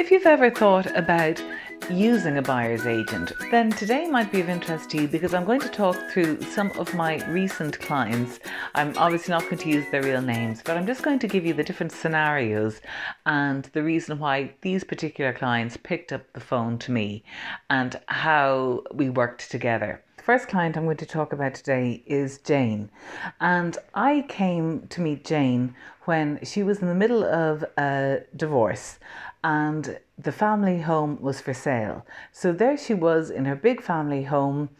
If 0.00 0.10
you've 0.10 0.24
ever 0.24 0.48
thought 0.48 0.86
about 0.96 1.44
using 1.90 2.38
a 2.38 2.42
buyer's 2.42 2.86
agent, 2.86 3.32
then 3.50 3.68
today 3.70 4.08
might 4.08 4.32
be 4.32 4.40
of 4.40 4.48
interest 4.48 4.88
to 4.90 5.02
you 5.02 5.06
because 5.06 5.34
I'm 5.34 5.44
going 5.44 5.60
to 5.60 5.68
talk 5.68 5.94
through 6.10 6.40
some 6.40 6.70
of 6.78 6.94
my 6.94 7.22
recent 7.28 7.78
clients. 7.80 8.40
I'm 8.74 8.96
obviously 8.96 9.32
not 9.32 9.42
going 9.42 9.58
to 9.58 9.68
use 9.68 9.84
their 9.90 10.02
real 10.02 10.22
names, 10.22 10.62
but 10.64 10.78
I'm 10.78 10.86
just 10.86 11.02
going 11.02 11.18
to 11.18 11.28
give 11.28 11.44
you 11.44 11.52
the 11.52 11.62
different 11.62 11.92
scenarios 11.92 12.80
and 13.26 13.64
the 13.74 13.82
reason 13.82 14.18
why 14.18 14.54
these 14.62 14.84
particular 14.84 15.34
clients 15.34 15.76
picked 15.76 16.14
up 16.14 16.32
the 16.32 16.40
phone 16.40 16.78
to 16.78 16.92
me 16.92 17.22
and 17.68 18.00
how 18.06 18.84
we 18.94 19.10
worked 19.10 19.50
together. 19.50 20.02
The 20.16 20.22
first 20.22 20.48
client 20.48 20.78
I'm 20.78 20.84
going 20.84 20.96
to 20.96 21.06
talk 21.06 21.34
about 21.34 21.54
today 21.54 22.02
is 22.06 22.38
Jane. 22.38 22.90
And 23.38 23.76
I 23.94 24.24
came 24.28 24.86
to 24.88 25.02
meet 25.02 25.26
Jane 25.26 25.74
when 26.06 26.42
she 26.42 26.62
was 26.62 26.80
in 26.80 26.88
the 26.88 26.94
middle 26.94 27.22
of 27.22 27.64
a 27.76 28.20
divorce 28.34 28.98
and 29.42 29.98
the 30.18 30.32
family 30.32 30.80
home 30.80 31.18
was 31.20 31.40
for 31.40 31.54
sale. 31.54 32.06
So 32.32 32.52
there 32.52 32.76
she 32.76 32.94
was 32.94 33.30
in 33.30 33.44
her 33.46 33.56
big 33.56 33.82
family 33.82 34.24
home. 34.24 34.70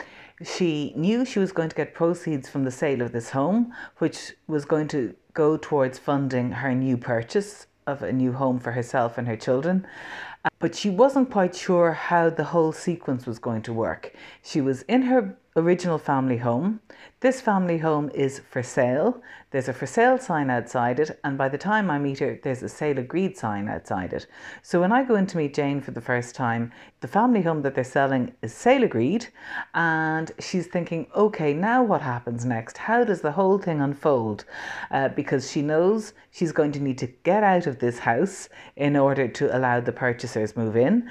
She 0.44 0.92
knew 0.96 1.24
she 1.24 1.38
was 1.38 1.52
going 1.52 1.68
to 1.70 1.76
get 1.76 1.94
proceeds 1.94 2.48
from 2.48 2.64
the 2.64 2.70
sale 2.70 3.02
of 3.02 3.12
this 3.12 3.30
home, 3.30 3.72
which 3.98 4.34
was 4.46 4.64
going 4.64 4.88
to 4.88 5.14
go 5.32 5.56
towards 5.56 5.98
funding 5.98 6.52
her 6.52 6.74
new 6.74 6.96
purchase 6.96 7.66
of 7.86 8.02
a 8.02 8.12
new 8.12 8.32
home 8.32 8.58
for 8.58 8.72
herself 8.72 9.18
and 9.18 9.26
her 9.26 9.36
children. 9.36 9.86
But 10.58 10.74
she 10.74 10.90
wasn't 10.90 11.30
quite 11.30 11.54
sure 11.54 11.92
how 11.92 12.30
the 12.30 12.44
whole 12.44 12.72
sequence 12.72 13.26
was 13.26 13.38
going 13.38 13.62
to 13.62 13.72
work. 13.72 14.14
She 14.42 14.60
was 14.60 14.82
in 14.82 15.02
her 15.02 15.36
original 15.56 15.98
family 15.98 16.36
home. 16.36 16.80
This 17.20 17.40
family 17.40 17.78
home 17.78 18.08
is 18.14 18.40
for 18.50 18.62
sale. 18.62 19.20
There's 19.50 19.68
a 19.68 19.72
for 19.72 19.86
sale 19.86 20.16
sign 20.16 20.48
outside 20.48 21.00
it, 21.00 21.18
and 21.24 21.36
by 21.36 21.48
the 21.48 21.58
time 21.58 21.90
I 21.90 21.98
meet 21.98 22.20
her, 22.20 22.38
there's 22.42 22.62
a 22.62 22.68
sale 22.68 22.98
agreed 22.98 23.36
sign 23.36 23.68
outside 23.68 24.12
it. 24.12 24.26
So 24.62 24.80
when 24.80 24.92
I 24.92 25.02
go 25.02 25.16
in 25.16 25.26
to 25.26 25.36
meet 25.36 25.54
Jane 25.54 25.80
for 25.80 25.90
the 25.90 26.00
first 26.00 26.36
time, 26.36 26.72
the 27.00 27.08
family 27.08 27.42
home 27.42 27.62
that 27.62 27.74
they're 27.74 27.82
selling 27.82 28.32
is 28.42 28.54
sale 28.54 28.84
agreed, 28.84 29.26
and 29.74 30.30
she's 30.38 30.68
thinking, 30.68 31.08
okay, 31.16 31.52
now 31.52 31.82
what 31.82 32.00
happens 32.00 32.44
next? 32.44 32.78
How 32.78 33.02
does 33.02 33.20
the 33.20 33.32
whole 33.32 33.58
thing 33.58 33.80
unfold? 33.80 34.44
Uh, 34.92 35.08
because 35.08 35.50
she 35.50 35.62
knows 35.62 36.12
she's 36.30 36.52
going 36.52 36.72
to 36.72 36.80
need 36.80 36.98
to 36.98 37.08
get 37.08 37.42
out 37.42 37.66
of 37.66 37.80
this 37.80 37.98
house 37.98 38.48
in 38.76 38.96
order 38.96 39.26
to 39.26 39.56
allow 39.56 39.80
the 39.80 39.92
purchasers 39.92 40.56
move 40.56 40.76
in 40.76 41.10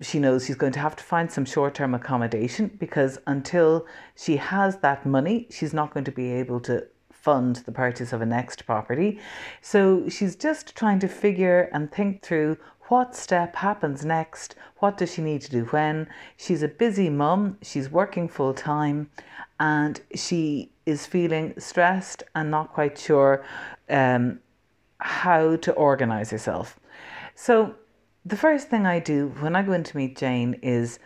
she 0.00 0.18
knows 0.18 0.46
she's 0.46 0.56
going 0.56 0.72
to 0.72 0.78
have 0.78 0.96
to 0.96 1.04
find 1.04 1.30
some 1.30 1.44
short 1.44 1.74
term 1.74 1.94
accommodation 1.94 2.70
because 2.78 3.18
until 3.26 3.86
she 4.16 4.36
has 4.36 4.78
that 4.78 5.04
money, 5.04 5.46
she's 5.50 5.74
not 5.74 5.92
going 5.92 6.04
to 6.04 6.12
be 6.12 6.32
able 6.32 6.60
to 6.60 6.86
fund 7.10 7.56
the 7.66 7.72
purchase 7.72 8.12
of 8.12 8.20
a 8.20 8.26
next 8.26 8.64
property. 8.64 9.18
So 9.60 10.08
she's 10.08 10.36
just 10.36 10.76
trying 10.76 11.00
to 11.00 11.08
figure 11.08 11.68
and 11.72 11.90
think 11.90 12.22
through 12.22 12.58
what 12.88 13.14
step 13.14 13.56
happens 13.56 14.04
next, 14.04 14.54
what 14.78 14.96
does 14.96 15.12
she 15.12 15.22
need 15.22 15.42
to 15.42 15.50
do 15.50 15.64
when. 15.66 16.08
She's 16.36 16.62
a 16.62 16.68
busy 16.68 17.10
mum, 17.10 17.58
she's 17.60 17.90
working 17.90 18.28
full 18.28 18.54
time, 18.54 19.10
and 19.60 20.00
she 20.14 20.70
is 20.86 21.04
feeling 21.04 21.54
stressed 21.58 22.22
and 22.34 22.50
not 22.50 22.72
quite 22.72 22.96
sure 22.96 23.44
um, 23.90 24.40
how 25.00 25.56
to 25.56 25.72
organize 25.72 26.30
herself. 26.30 26.80
So 27.34 27.74
the 28.28 28.36
first 28.36 28.68
thing 28.68 28.84
I 28.84 28.98
do 28.98 29.28
when 29.40 29.56
I 29.56 29.62
go 29.62 29.72
in 29.72 29.84
to 29.84 29.96
meet 29.96 30.16
Jane 30.16 30.54
is 30.62 30.98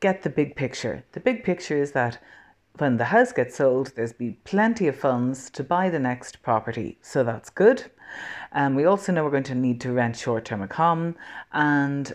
get 0.00 0.22
the 0.22 0.30
big 0.30 0.56
picture. 0.56 1.04
The 1.12 1.20
big 1.20 1.44
picture 1.44 1.76
is 1.76 1.92
that 1.92 2.18
when 2.78 2.96
the 2.96 3.04
house 3.04 3.32
gets 3.32 3.56
sold, 3.56 3.92
there's 3.94 4.14
be 4.14 4.38
plenty 4.44 4.88
of 4.88 4.96
funds 4.96 5.50
to 5.50 5.62
buy 5.62 5.90
the 5.90 5.98
next 5.98 6.42
property, 6.42 6.98
so 7.02 7.22
that's 7.22 7.50
good. 7.50 7.90
And 8.52 8.68
um, 8.68 8.74
we 8.74 8.86
also 8.86 9.12
know 9.12 9.22
we're 9.22 9.30
going 9.30 9.42
to 9.44 9.54
need 9.54 9.80
to 9.82 9.92
rent 9.92 10.16
short 10.16 10.46
term 10.46 10.66
accom, 10.66 11.14
and 11.52 12.14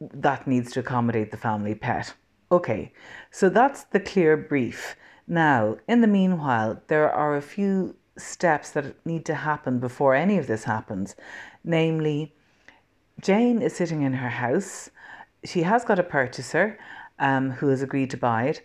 that 0.00 0.46
needs 0.46 0.72
to 0.72 0.80
accommodate 0.80 1.30
the 1.30 1.36
family 1.36 1.74
pet. 1.74 2.14
Okay, 2.50 2.92
so 3.30 3.50
that's 3.50 3.84
the 3.84 4.00
clear 4.00 4.36
brief. 4.36 4.96
Now, 5.26 5.76
in 5.86 6.00
the 6.00 6.06
meanwhile, 6.06 6.80
there 6.86 7.12
are 7.12 7.36
a 7.36 7.42
few 7.42 7.96
steps 8.16 8.70
that 8.70 9.04
need 9.04 9.26
to 9.26 9.34
happen 9.34 9.78
before 9.78 10.14
any 10.14 10.38
of 10.38 10.46
this 10.46 10.64
happens, 10.64 11.14
namely, 11.62 12.34
Jane 13.20 13.62
is 13.62 13.74
sitting 13.74 14.02
in 14.02 14.12
her 14.12 14.28
house. 14.28 14.90
She 15.44 15.62
has 15.62 15.84
got 15.84 15.98
a 15.98 16.04
purchaser 16.04 16.78
um, 17.18 17.50
who 17.50 17.66
has 17.68 17.82
agreed 17.82 18.10
to 18.10 18.16
buy 18.16 18.44
it. 18.44 18.62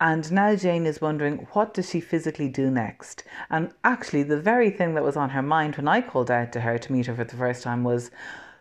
And 0.00 0.30
now 0.32 0.56
Jane 0.56 0.84
is 0.84 1.00
wondering 1.00 1.46
what 1.52 1.72
does 1.72 1.90
she 1.90 2.00
physically 2.00 2.48
do 2.48 2.70
next? 2.70 3.22
And 3.50 3.72
actually, 3.84 4.24
the 4.24 4.40
very 4.40 4.70
thing 4.70 4.94
that 4.94 5.04
was 5.04 5.16
on 5.16 5.30
her 5.30 5.42
mind 5.42 5.76
when 5.76 5.86
I 5.86 6.00
called 6.00 6.30
out 6.30 6.52
to 6.52 6.60
her 6.62 6.76
to 6.76 6.92
meet 6.92 7.06
her 7.06 7.14
for 7.14 7.22
the 7.22 7.36
first 7.36 7.62
time 7.62 7.84
was 7.84 8.10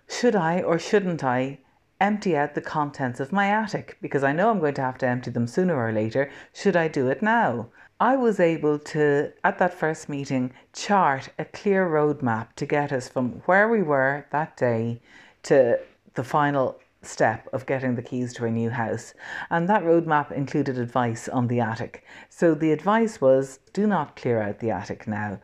should 0.07 0.35
I 0.35 0.61
or 0.61 0.77
shouldn't 0.77 1.23
I 1.23 1.57
empty 1.99 2.37
out 2.37 2.53
the 2.53 2.61
contents 2.61 3.19
of 3.19 3.31
my 3.31 3.47
attic? 3.47 3.97
Because 4.01 4.23
I 4.23 4.33
know 4.33 4.51
I'm 4.51 4.59
going 4.59 4.75
to 4.75 4.81
have 4.81 4.99
to 4.99 5.07
empty 5.07 5.31
them 5.31 5.47
sooner 5.47 5.75
or 5.75 5.91
later. 5.91 6.29
Should 6.53 6.75
I 6.75 6.87
do 6.87 7.07
it 7.07 7.23
now? 7.23 7.69
I 7.99 8.17
was 8.17 8.39
able 8.39 8.77
to, 8.79 9.31
at 9.43 9.57
that 9.57 9.73
first 9.73 10.09
meeting, 10.09 10.53
chart 10.73 11.29
a 11.39 11.45
clear 11.45 11.87
roadmap 11.89 12.53
to 12.57 12.67
get 12.67 12.91
us 12.91 13.07
from 13.07 13.41
where 13.45 13.67
we 13.67 13.81
were 13.81 14.27
that 14.31 14.57
day 14.57 15.01
to 15.43 15.79
the 16.15 16.23
final 16.23 16.79
step 17.01 17.47
of 17.53 17.65
getting 17.65 17.95
the 17.95 18.01
keys 18.01 18.33
to 18.33 18.45
a 18.45 18.51
new 18.51 18.69
house. 18.69 19.13
And 19.49 19.67
that 19.67 19.83
roadmap 19.83 20.31
included 20.31 20.77
advice 20.77 21.27
on 21.27 21.47
the 21.47 21.59
attic. 21.59 22.05
So 22.29 22.53
the 22.53 22.71
advice 22.71 23.19
was 23.19 23.59
do 23.73 23.87
not 23.87 24.15
clear 24.15 24.41
out 24.41 24.59
the 24.59 24.71
attic 24.71 25.07
now, 25.07 25.39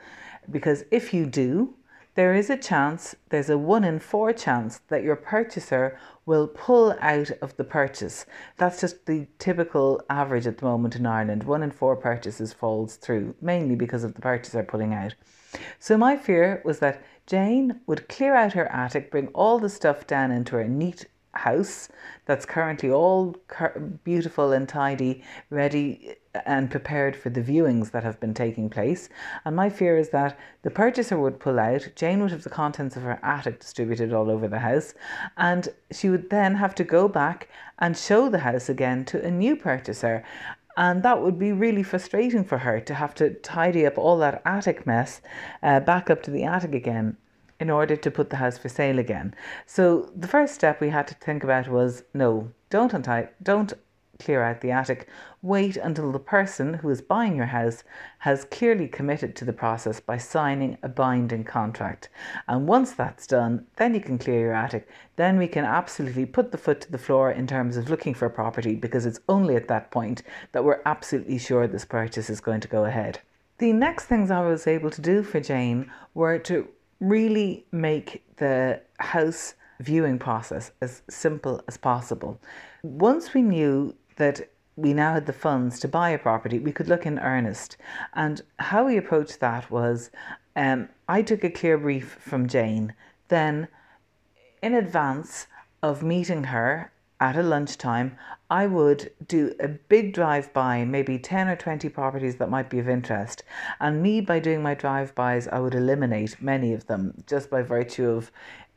because 0.49 0.83
if 0.91 1.13
you 1.13 1.25
do, 1.25 1.75
there 2.15 2.33
is 2.33 2.49
a 2.49 2.57
chance, 2.57 3.15
there's 3.29 3.49
a 3.49 3.57
one 3.57 3.83
in 3.83 3.99
four 3.99 4.33
chance 4.33 4.81
that 4.89 5.03
your 5.03 5.15
purchaser 5.15 5.97
will 6.25 6.47
pull 6.47 6.95
out 6.99 7.31
of 7.41 7.55
the 7.55 7.63
purchase. 7.63 8.25
That's 8.57 8.81
just 8.81 9.05
the 9.05 9.27
typical 9.37 10.01
average 10.09 10.45
at 10.45 10.57
the 10.57 10.65
moment 10.65 10.95
in 10.95 11.05
Ireland. 11.05 11.43
One 11.43 11.63
in 11.63 11.71
four 11.71 11.95
purchases 11.95 12.51
falls 12.51 12.95
through, 12.95 13.35
mainly 13.41 13.75
because 13.75 14.03
of 14.03 14.15
the 14.15 14.21
purchaser 14.21 14.63
pulling 14.63 14.93
out. 14.93 15.15
So 15.79 15.97
my 15.97 16.17
fear 16.17 16.61
was 16.65 16.79
that 16.79 17.01
Jane 17.29 17.79
would 17.85 18.09
clear 18.09 18.33
out 18.33 18.53
her 18.53 18.65
attic, 18.71 19.11
bring 19.11 19.27
all 19.29 19.59
the 19.59 19.69
stuff 19.69 20.07
down 20.07 20.31
into 20.31 20.55
her 20.55 20.67
neat 20.67 21.05
house 21.35 21.87
that's 22.25 22.43
currently 22.43 22.89
all 22.89 23.35
beautiful 24.03 24.51
and 24.51 24.67
tidy, 24.67 25.23
ready 25.51 26.15
uh, 26.33 26.39
and 26.47 26.71
prepared 26.71 27.15
for 27.15 27.29
the 27.29 27.41
viewings 27.41 27.91
that 27.91 28.03
have 28.03 28.19
been 28.19 28.33
taking 28.33 28.67
place. 28.67 29.09
And 29.45 29.55
my 29.55 29.69
fear 29.69 29.95
is 29.95 30.09
that 30.09 30.39
the 30.63 30.71
purchaser 30.71 31.19
would 31.19 31.39
pull 31.39 31.59
out, 31.59 31.87
Jane 31.95 32.21
would 32.21 32.31
have 32.31 32.43
the 32.43 32.49
contents 32.49 32.95
of 32.95 33.03
her 33.03 33.19
attic 33.21 33.59
distributed 33.59 34.11
all 34.11 34.31
over 34.31 34.47
the 34.47 34.59
house, 34.59 34.95
and 35.37 35.69
she 35.91 36.09
would 36.09 36.31
then 36.31 36.55
have 36.55 36.73
to 36.75 36.83
go 36.83 37.07
back 37.07 37.47
and 37.77 37.95
show 37.95 38.27
the 38.27 38.39
house 38.39 38.69
again 38.69 39.05
to 39.05 39.23
a 39.23 39.29
new 39.29 39.55
purchaser. 39.55 40.23
And 40.79 41.03
that 41.03 41.21
would 41.21 41.37
be 41.37 41.51
really 41.51 41.83
frustrating 41.83 42.45
for 42.45 42.59
her 42.59 42.79
to 42.79 42.93
have 42.93 43.13
to 43.15 43.33
tidy 43.33 43.85
up 43.85 43.97
all 43.97 44.17
that 44.19 44.41
attic 44.45 44.87
mess 44.87 45.19
uh, 45.61 45.81
back 45.81 46.09
up 46.09 46.23
to 46.23 46.31
the 46.31 46.45
attic 46.45 46.73
again 46.73 47.17
in 47.59 47.69
order 47.69 47.97
to 47.97 48.09
put 48.09 48.29
the 48.29 48.37
house 48.37 48.57
for 48.57 48.69
sale 48.69 48.97
again. 48.97 49.35
So 49.65 50.09
the 50.15 50.29
first 50.29 50.55
step 50.55 50.79
we 50.79 50.87
had 50.87 51.05
to 51.09 51.15
think 51.15 51.43
about 51.43 51.67
was 51.67 52.03
no, 52.13 52.51
don't 52.69 52.93
untie, 52.93 53.27
don't 53.43 53.73
clear 54.19 54.43
out 54.43 54.61
the 54.61 54.71
attic. 54.71 55.07
Wait 55.41 55.77
until 55.77 56.11
the 56.11 56.19
person 56.19 56.75
who 56.75 56.89
is 56.89 57.01
buying 57.01 57.35
your 57.35 57.47
house 57.47 57.83
has 58.19 58.45
clearly 58.45 58.87
committed 58.87 59.35
to 59.35 59.45
the 59.45 59.53
process 59.53 59.99
by 59.99 60.17
signing 60.17 60.77
a 60.83 60.89
binding 60.89 61.43
contract. 61.43 62.09
And 62.47 62.67
once 62.67 62.91
that's 62.91 63.25
done, 63.25 63.65
then 63.77 63.93
you 63.93 64.01
can 64.01 64.17
clear 64.17 64.39
your 64.39 64.53
attic. 64.53 64.87
Then 65.15 65.37
we 65.37 65.47
can 65.47 65.65
absolutely 65.65 66.25
put 66.25 66.51
the 66.51 66.57
foot 66.57 66.81
to 66.81 66.91
the 66.91 66.97
floor 66.97 67.31
in 67.31 67.47
terms 67.47 67.77
of 67.77 67.89
looking 67.89 68.13
for 68.13 68.25
a 68.25 68.29
property 68.29 68.75
because 68.75 69.05
it's 69.05 69.21
only 69.29 69.55
at 69.55 69.67
that 69.69 69.91
point 69.91 70.23
that 70.51 70.63
we're 70.63 70.81
absolutely 70.85 71.37
sure 71.39 71.67
this 71.67 71.85
purchase 71.85 72.29
is 72.29 72.41
going 72.41 72.61
to 72.61 72.67
go 72.67 72.85
ahead. 72.85 73.19
The 73.57 73.73
next 73.73 74.05
things 74.05 74.31
I 74.31 74.45
was 74.45 74.67
able 74.67 74.89
to 74.91 75.01
do 75.01 75.23
for 75.23 75.39
Jane 75.39 75.91
were 76.13 76.39
to 76.39 76.67
really 76.99 77.65
make 77.71 78.23
the 78.37 78.81
house 78.99 79.55
viewing 79.79 80.19
process 80.19 80.71
as 80.81 81.01
simple 81.09 81.61
as 81.67 81.77
possible. 81.77 82.39
Once 82.83 83.33
we 83.33 83.41
knew 83.41 83.95
that 84.19 84.49
we 84.75 84.93
now 84.93 85.13
had 85.13 85.25
the 85.25 85.33
funds 85.33 85.79
to 85.79 85.87
buy 85.87 86.11
a 86.11 86.17
property, 86.17 86.59
we 86.59 86.71
could 86.71 86.87
look 86.87 87.05
in 87.05 87.19
earnest. 87.19 87.75
And 88.13 88.41
how 88.59 88.85
we 88.85 88.95
approached 88.95 89.39
that 89.39 89.69
was 89.69 90.11
um, 90.55 90.89
I 91.07 91.21
took 91.21 91.43
a 91.43 91.49
clear 91.49 91.77
brief 91.77 92.17
from 92.19 92.47
Jane. 92.47 92.93
Then, 93.29 93.67
in 94.61 94.73
advance 94.73 95.47
of 95.81 96.03
meeting 96.03 96.45
her 96.45 96.91
at 97.19 97.35
a 97.35 97.43
lunchtime, 97.43 98.17
I 98.49 98.65
would 98.65 99.11
do 99.27 99.53
a 99.59 99.67
big 99.67 100.13
drive 100.13 100.51
by, 100.53 100.85
maybe 100.85 101.19
10 101.19 101.47
or 101.47 101.55
20 101.55 101.89
properties 101.89 102.37
that 102.37 102.49
might 102.49 102.69
be 102.69 102.79
of 102.79 102.89
interest. 102.89 103.43
And 103.79 104.01
me, 104.01 104.21
by 104.21 104.39
doing 104.39 104.61
my 104.63 104.73
drive 104.73 105.13
bys, 105.15 105.47
I 105.47 105.59
would 105.59 105.75
eliminate 105.75 106.41
many 106.41 106.73
of 106.73 106.87
them 106.87 107.23
just 107.27 107.49
by 107.49 107.61
virtue 107.61 108.09
of 108.09 108.31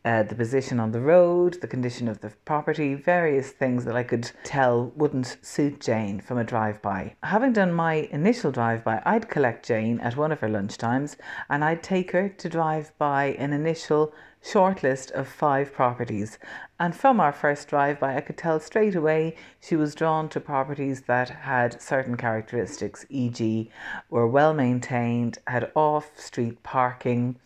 uh, 0.04 0.22
the 0.24 0.34
position 0.34 0.80
on 0.80 0.90
the 0.90 1.00
road, 1.00 1.60
the 1.60 1.68
condition 1.68 2.08
of 2.08 2.20
the 2.20 2.32
property, 2.44 2.94
various 2.94 3.50
things 3.50 3.84
that 3.84 3.96
I 3.96 4.02
could 4.02 4.30
tell 4.42 4.92
wouldn't 4.96 5.36
suit 5.42 5.80
Jane 5.80 6.20
from 6.20 6.38
a 6.38 6.44
drive 6.44 6.82
by. 6.82 7.14
Having 7.22 7.52
done 7.52 7.72
my 7.72 8.08
initial 8.10 8.50
drive 8.50 8.82
by, 8.82 9.00
I'd 9.06 9.28
collect 9.28 9.66
Jane 9.66 10.00
at 10.00 10.16
one 10.16 10.32
of 10.32 10.40
her 10.40 10.48
lunchtimes 10.48 11.16
and 11.48 11.64
I'd 11.64 11.82
take 11.82 12.10
her 12.10 12.28
to 12.28 12.48
drive 12.48 12.92
by 12.98 13.26
an 13.38 13.52
initial 13.52 14.12
shortlist 14.44 15.12
of 15.12 15.28
five 15.28 15.72
properties. 15.72 16.38
And 16.80 16.96
from 16.96 17.20
our 17.20 17.32
first 17.32 17.68
drive 17.68 18.00
by, 18.00 18.16
I 18.16 18.20
could 18.20 18.36
tell 18.36 18.58
straight 18.58 18.96
away 18.96 19.36
she 19.60 19.76
was 19.76 19.94
drawn 19.94 20.28
to 20.30 20.40
properties 20.40 21.02
that 21.02 21.30
had 21.30 21.80
certain 21.80 22.16
characteristics, 22.16 23.06
e.g., 23.08 23.70
were 24.10 24.26
well 24.26 24.52
maintained, 24.52 25.38
had 25.46 25.70
off 25.76 26.10
street 26.18 26.60
parking, 26.64 27.36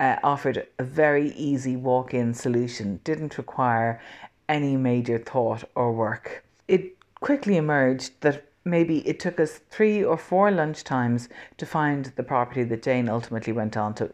uh, 0.00 0.16
offered 0.24 0.66
a 0.78 0.84
very 0.84 1.30
easy 1.32 1.76
walk 1.76 2.14
in 2.14 2.34
solution, 2.34 3.00
didn't 3.04 3.38
require 3.38 4.00
any 4.48 4.76
major 4.76 5.18
thought 5.18 5.62
or 5.76 5.92
work. 5.92 6.44
It 6.66 6.96
quickly 7.20 7.56
emerged 7.56 8.12
that 8.22 8.44
maybe 8.64 9.06
it 9.06 9.20
took 9.20 9.38
us 9.38 9.60
three 9.70 10.02
or 10.02 10.16
four 10.16 10.50
lunchtimes 10.50 11.28
to 11.58 11.66
find 11.66 12.06
the 12.16 12.22
property 12.22 12.64
that 12.64 12.82
Jane 12.82 13.08
ultimately 13.08 13.52
went 13.52 13.76
on 13.76 13.94
to 13.94 14.12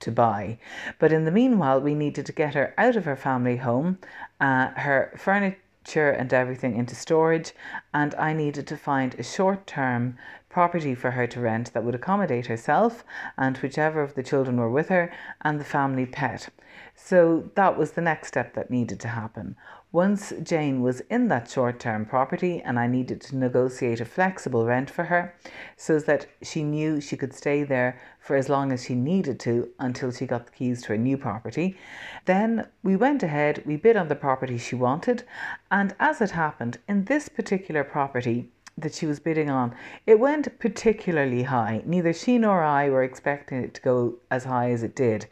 to 0.00 0.12
buy. 0.12 0.56
But 1.00 1.12
in 1.12 1.24
the 1.24 1.32
meanwhile, 1.32 1.80
we 1.80 1.92
needed 1.92 2.24
to 2.26 2.32
get 2.32 2.54
her 2.54 2.72
out 2.78 2.94
of 2.94 3.04
her 3.04 3.16
family 3.16 3.56
home, 3.56 3.98
uh, 4.40 4.68
her 4.68 5.12
furniture 5.16 6.10
and 6.10 6.32
everything 6.32 6.76
into 6.76 6.94
storage, 6.94 7.52
and 7.92 8.14
I 8.14 8.32
needed 8.32 8.68
to 8.68 8.76
find 8.76 9.14
a 9.14 9.24
short 9.24 9.66
term 9.66 10.16
property 10.48 10.94
for 10.94 11.12
her 11.12 11.26
to 11.26 11.40
rent 11.40 11.72
that 11.72 11.84
would 11.84 11.94
accommodate 11.94 12.46
herself 12.46 13.04
and 13.36 13.56
whichever 13.58 14.00
of 14.02 14.14
the 14.14 14.22
children 14.22 14.56
were 14.56 14.70
with 14.70 14.88
her 14.88 15.12
and 15.42 15.60
the 15.60 15.64
family 15.64 16.06
pet. 16.06 16.48
So 16.94 17.50
that 17.54 17.76
was 17.78 17.92
the 17.92 18.00
next 18.00 18.28
step 18.28 18.54
that 18.54 18.70
needed 18.70 18.98
to 19.00 19.08
happen. 19.08 19.56
Once 19.90 20.34
Jane 20.42 20.82
was 20.82 21.00
in 21.08 21.28
that 21.28 21.50
short 21.50 21.80
term 21.80 22.04
property 22.04 22.60
and 22.60 22.78
I 22.78 22.86
needed 22.86 23.22
to 23.22 23.36
negotiate 23.36 24.00
a 24.00 24.04
flexible 24.04 24.66
rent 24.66 24.90
for 24.90 25.04
her 25.04 25.34
so 25.76 25.98
that 26.00 26.26
she 26.42 26.62
knew 26.62 27.00
she 27.00 27.16
could 27.16 27.32
stay 27.32 27.62
there 27.62 27.98
for 28.20 28.36
as 28.36 28.50
long 28.50 28.70
as 28.70 28.84
she 28.84 28.94
needed 28.94 29.40
to 29.40 29.70
until 29.78 30.12
she 30.12 30.26
got 30.26 30.44
the 30.44 30.52
keys 30.52 30.82
to 30.82 30.88
her 30.88 30.98
new 30.98 31.16
property, 31.16 31.78
then 32.26 32.66
we 32.82 32.96
went 32.96 33.22
ahead, 33.22 33.62
we 33.64 33.76
bid 33.76 33.96
on 33.96 34.08
the 34.08 34.14
property 34.14 34.58
she 34.58 34.76
wanted, 34.76 35.22
and 35.70 35.94
as 35.98 36.20
it 36.20 36.32
happened, 36.32 36.76
in 36.86 37.06
this 37.06 37.30
particular 37.30 37.82
property, 37.82 38.50
that 38.80 38.94
she 38.94 39.06
was 39.06 39.20
bidding 39.20 39.50
on, 39.50 39.74
it 40.06 40.18
went 40.18 40.58
particularly 40.58 41.44
high. 41.44 41.82
Neither 41.84 42.12
she 42.12 42.38
nor 42.38 42.62
I 42.62 42.88
were 42.90 43.02
expecting 43.02 43.62
it 43.62 43.74
to 43.74 43.82
go 43.82 44.14
as 44.30 44.44
high 44.44 44.70
as 44.70 44.82
it 44.82 44.94
did. 44.94 45.26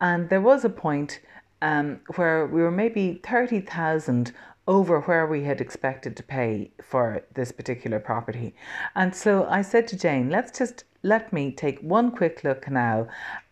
And 0.00 0.28
there 0.28 0.40
was 0.40 0.64
a 0.64 0.70
point 0.70 1.20
um, 1.62 2.00
where 2.16 2.46
we 2.46 2.62
were 2.62 2.70
maybe 2.70 3.20
30,000 3.22 4.32
over 4.68 5.00
where 5.02 5.26
we 5.26 5.44
had 5.44 5.60
expected 5.60 6.16
to 6.16 6.22
pay 6.22 6.70
for 6.82 7.22
this 7.34 7.52
particular 7.52 8.00
property. 8.00 8.54
And 8.94 9.14
so 9.14 9.46
I 9.48 9.62
said 9.62 9.86
to 9.88 9.96
Jane, 9.96 10.28
let's 10.28 10.58
just 10.58 10.84
let 11.02 11.32
me 11.32 11.52
take 11.52 11.78
one 11.80 12.10
quick 12.10 12.42
look 12.42 12.68
now 12.68 13.06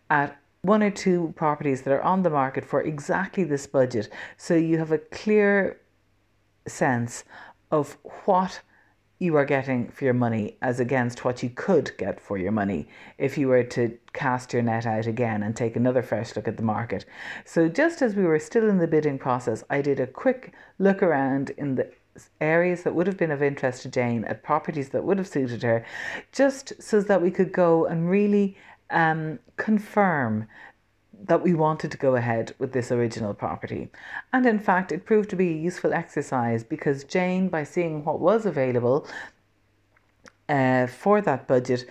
at 0.09 0.37
one 0.61 0.81
or 0.81 0.91
two 0.91 1.33
properties 1.35 1.83
that 1.83 1.93
are 1.93 2.01
on 2.01 2.23
the 2.23 2.29
market 2.29 2.65
for 2.65 2.81
exactly 2.81 3.43
this 3.43 3.67
budget 3.67 4.09
so 4.35 4.55
you 4.55 4.79
have 4.79 4.91
a 4.91 4.97
clear 4.97 5.79
sense 6.67 7.23
of 7.71 7.97
what 8.25 8.61
you 9.19 9.35
are 9.37 9.45
getting 9.45 9.89
for 9.89 10.03
your 10.03 10.13
money 10.13 10.57
as 10.61 10.79
against 10.79 11.23
what 11.23 11.41
you 11.41 11.49
could 11.49 11.91
get 11.97 12.19
for 12.19 12.37
your 12.37 12.51
money 12.51 12.87
if 13.17 13.37
you 13.37 13.47
were 13.47 13.63
to 13.63 13.97
cast 14.13 14.51
your 14.51 14.61
net 14.61 14.85
out 14.85 15.07
again 15.07 15.41
and 15.41 15.55
take 15.55 15.75
another 15.75 16.01
fresh 16.01 16.35
look 16.35 16.47
at 16.47 16.57
the 16.57 16.63
market. 16.63 17.05
So, 17.45 17.69
just 17.69 18.01
as 18.01 18.15
we 18.15 18.23
were 18.23 18.39
still 18.39 18.69
in 18.69 18.77
the 18.77 18.87
bidding 18.87 19.17
process, 19.17 19.63
I 19.69 19.81
did 19.81 19.99
a 19.99 20.07
quick 20.07 20.53
look 20.79 21.01
around 21.01 21.51
in 21.51 21.75
the 21.75 21.91
areas 22.41 22.83
that 22.83 22.95
would 22.95 23.07
have 23.07 23.17
been 23.17 23.31
of 23.31 23.43
interest 23.43 23.83
to 23.83 23.89
Jane, 23.89 24.23
at 24.25 24.43
properties 24.43 24.89
that 24.89 25.03
would 25.03 25.17
have 25.17 25.27
suited 25.27 25.63
her, 25.63 25.85
just 26.31 26.81
so 26.81 27.01
that 27.01 27.21
we 27.21 27.31
could 27.31 27.51
go 27.51 27.85
and 27.85 28.09
really 28.09 28.57
um, 28.89 29.39
confirm 29.57 30.47
that 31.23 31.43
we 31.43 31.53
wanted 31.53 31.91
to 31.91 31.97
go 31.97 32.15
ahead 32.15 32.53
with 32.59 32.73
this 32.73 32.91
original 32.91 33.33
property. 33.33 33.89
And 34.33 34.45
in 34.45 34.59
fact, 34.59 34.91
it 34.91 35.05
proved 35.05 35.29
to 35.31 35.35
be 35.35 35.49
a 35.49 35.57
useful 35.57 35.93
exercise 35.93 36.63
because 36.63 37.03
Jane, 37.03 37.49
by 37.49 37.63
seeing 37.63 38.03
what 38.03 38.19
was 38.19 38.45
available 38.45 39.07
uh, 40.47 40.87
for 40.87 41.21
that 41.21 41.47
budget, 41.47 41.85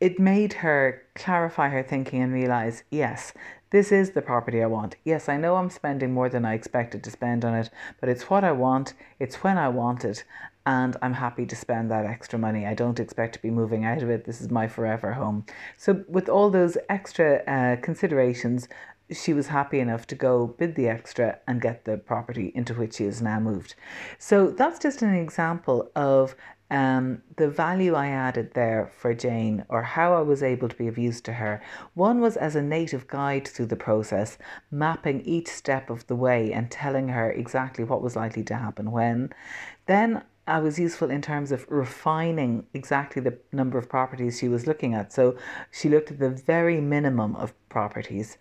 it 0.00 0.18
made 0.18 0.54
her 0.54 1.02
clarify 1.14 1.68
her 1.70 1.82
thinking 1.82 2.20
and 2.20 2.32
realize 2.32 2.82
yes, 2.90 3.32
this 3.70 3.90
is 3.90 4.10
the 4.10 4.22
property 4.22 4.62
I 4.62 4.66
want. 4.66 4.96
Yes, 5.04 5.28
I 5.28 5.36
know 5.36 5.56
I'm 5.56 5.70
spending 5.70 6.12
more 6.12 6.28
than 6.28 6.44
I 6.44 6.54
expected 6.54 7.02
to 7.02 7.10
spend 7.10 7.44
on 7.44 7.54
it, 7.54 7.70
but 8.00 8.08
it's 8.08 8.30
what 8.30 8.44
I 8.44 8.52
want, 8.52 8.94
it's 9.18 9.42
when 9.42 9.58
I 9.58 9.68
want 9.68 10.04
it, 10.04 10.24
and 10.66 10.96
I'm 11.02 11.14
happy 11.14 11.46
to 11.46 11.56
spend 11.56 11.90
that 11.90 12.06
extra 12.06 12.38
money. 12.38 12.66
I 12.66 12.74
don't 12.74 13.00
expect 13.00 13.34
to 13.34 13.42
be 13.42 13.50
moving 13.50 13.84
out 13.84 14.02
of 14.02 14.10
it. 14.10 14.24
This 14.24 14.40
is 14.40 14.50
my 14.50 14.66
forever 14.66 15.12
home. 15.12 15.44
So, 15.76 16.04
with 16.08 16.28
all 16.28 16.50
those 16.50 16.78
extra 16.88 17.42
uh, 17.46 17.80
considerations, 17.82 18.68
she 19.12 19.34
was 19.34 19.48
happy 19.48 19.80
enough 19.80 20.06
to 20.06 20.14
go 20.14 20.46
bid 20.46 20.74
the 20.74 20.88
extra 20.88 21.38
and 21.46 21.60
get 21.60 21.84
the 21.84 21.98
property 21.98 22.50
into 22.54 22.72
which 22.72 22.94
she 22.94 23.04
is 23.04 23.20
now 23.20 23.38
moved. 23.40 23.74
So, 24.18 24.50
that's 24.50 24.78
just 24.78 25.02
an 25.02 25.14
example 25.14 25.90
of 25.94 26.34
um, 26.70 27.22
the 27.36 27.48
value 27.48 27.94
I 27.94 28.08
added 28.08 28.54
there 28.54 28.90
for 28.96 29.14
Jane 29.14 29.64
or 29.68 29.82
how 29.82 30.14
I 30.14 30.22
was 30.22 30.42
able 30.42 30.68
to 30.68 30.76
be 30.76 30.88
of 30.88 30.96
use 30.96 31.20
to 31.22 31.34
her. 31.34 31.62
One 31.92 32.20
was 32.20 32.36
as 32.36 32.56
a 32.56 32.62
native 32.62 33.06
guide 33.06 33.46
through 33.46 33.66
the 33.66 33.76
process, 33.76 34.38
mapping 34.70 35.20
each 35.20 35.48
step 35.48 35.90
of 35.90 36.06
the 36.06 36.16
way 36.16 36.52
and 36.52 36.70
telling 36.70 37.08
her 37.08 37.30
exactly 37.30 37.84
what 37.84 38.02
was 38.02 38.16
likely 38.16 38.42
to 38.44 38.56
happen 38.56 38.90
when. 38.90 39.32
Then 39.86 40.22
I 40.46 40.58
was 40.58 40.78
useful 40.78 41.10
in 41.10 41.22
terms 41.22 41.52
of 41.52 41.66
refining 41.70 42.66
exactly 42.74 43.22
the 43.22 43.38
number 43.50 43.78
of 43.78 43.88
properties 43.88 44.38
she 44.38 44.48
was 44.48 44.66
looking 44.66 44.94
at. 44.94 45.12
So 45.12 45.36
she 45.70 45.88
looked 45.88 46.10
at 46.10 46.18
the 46.18 46.28
very 46.28 46.80
minimum 46.80 47.34
of 47.36 47.54
properties. 47.70 48.36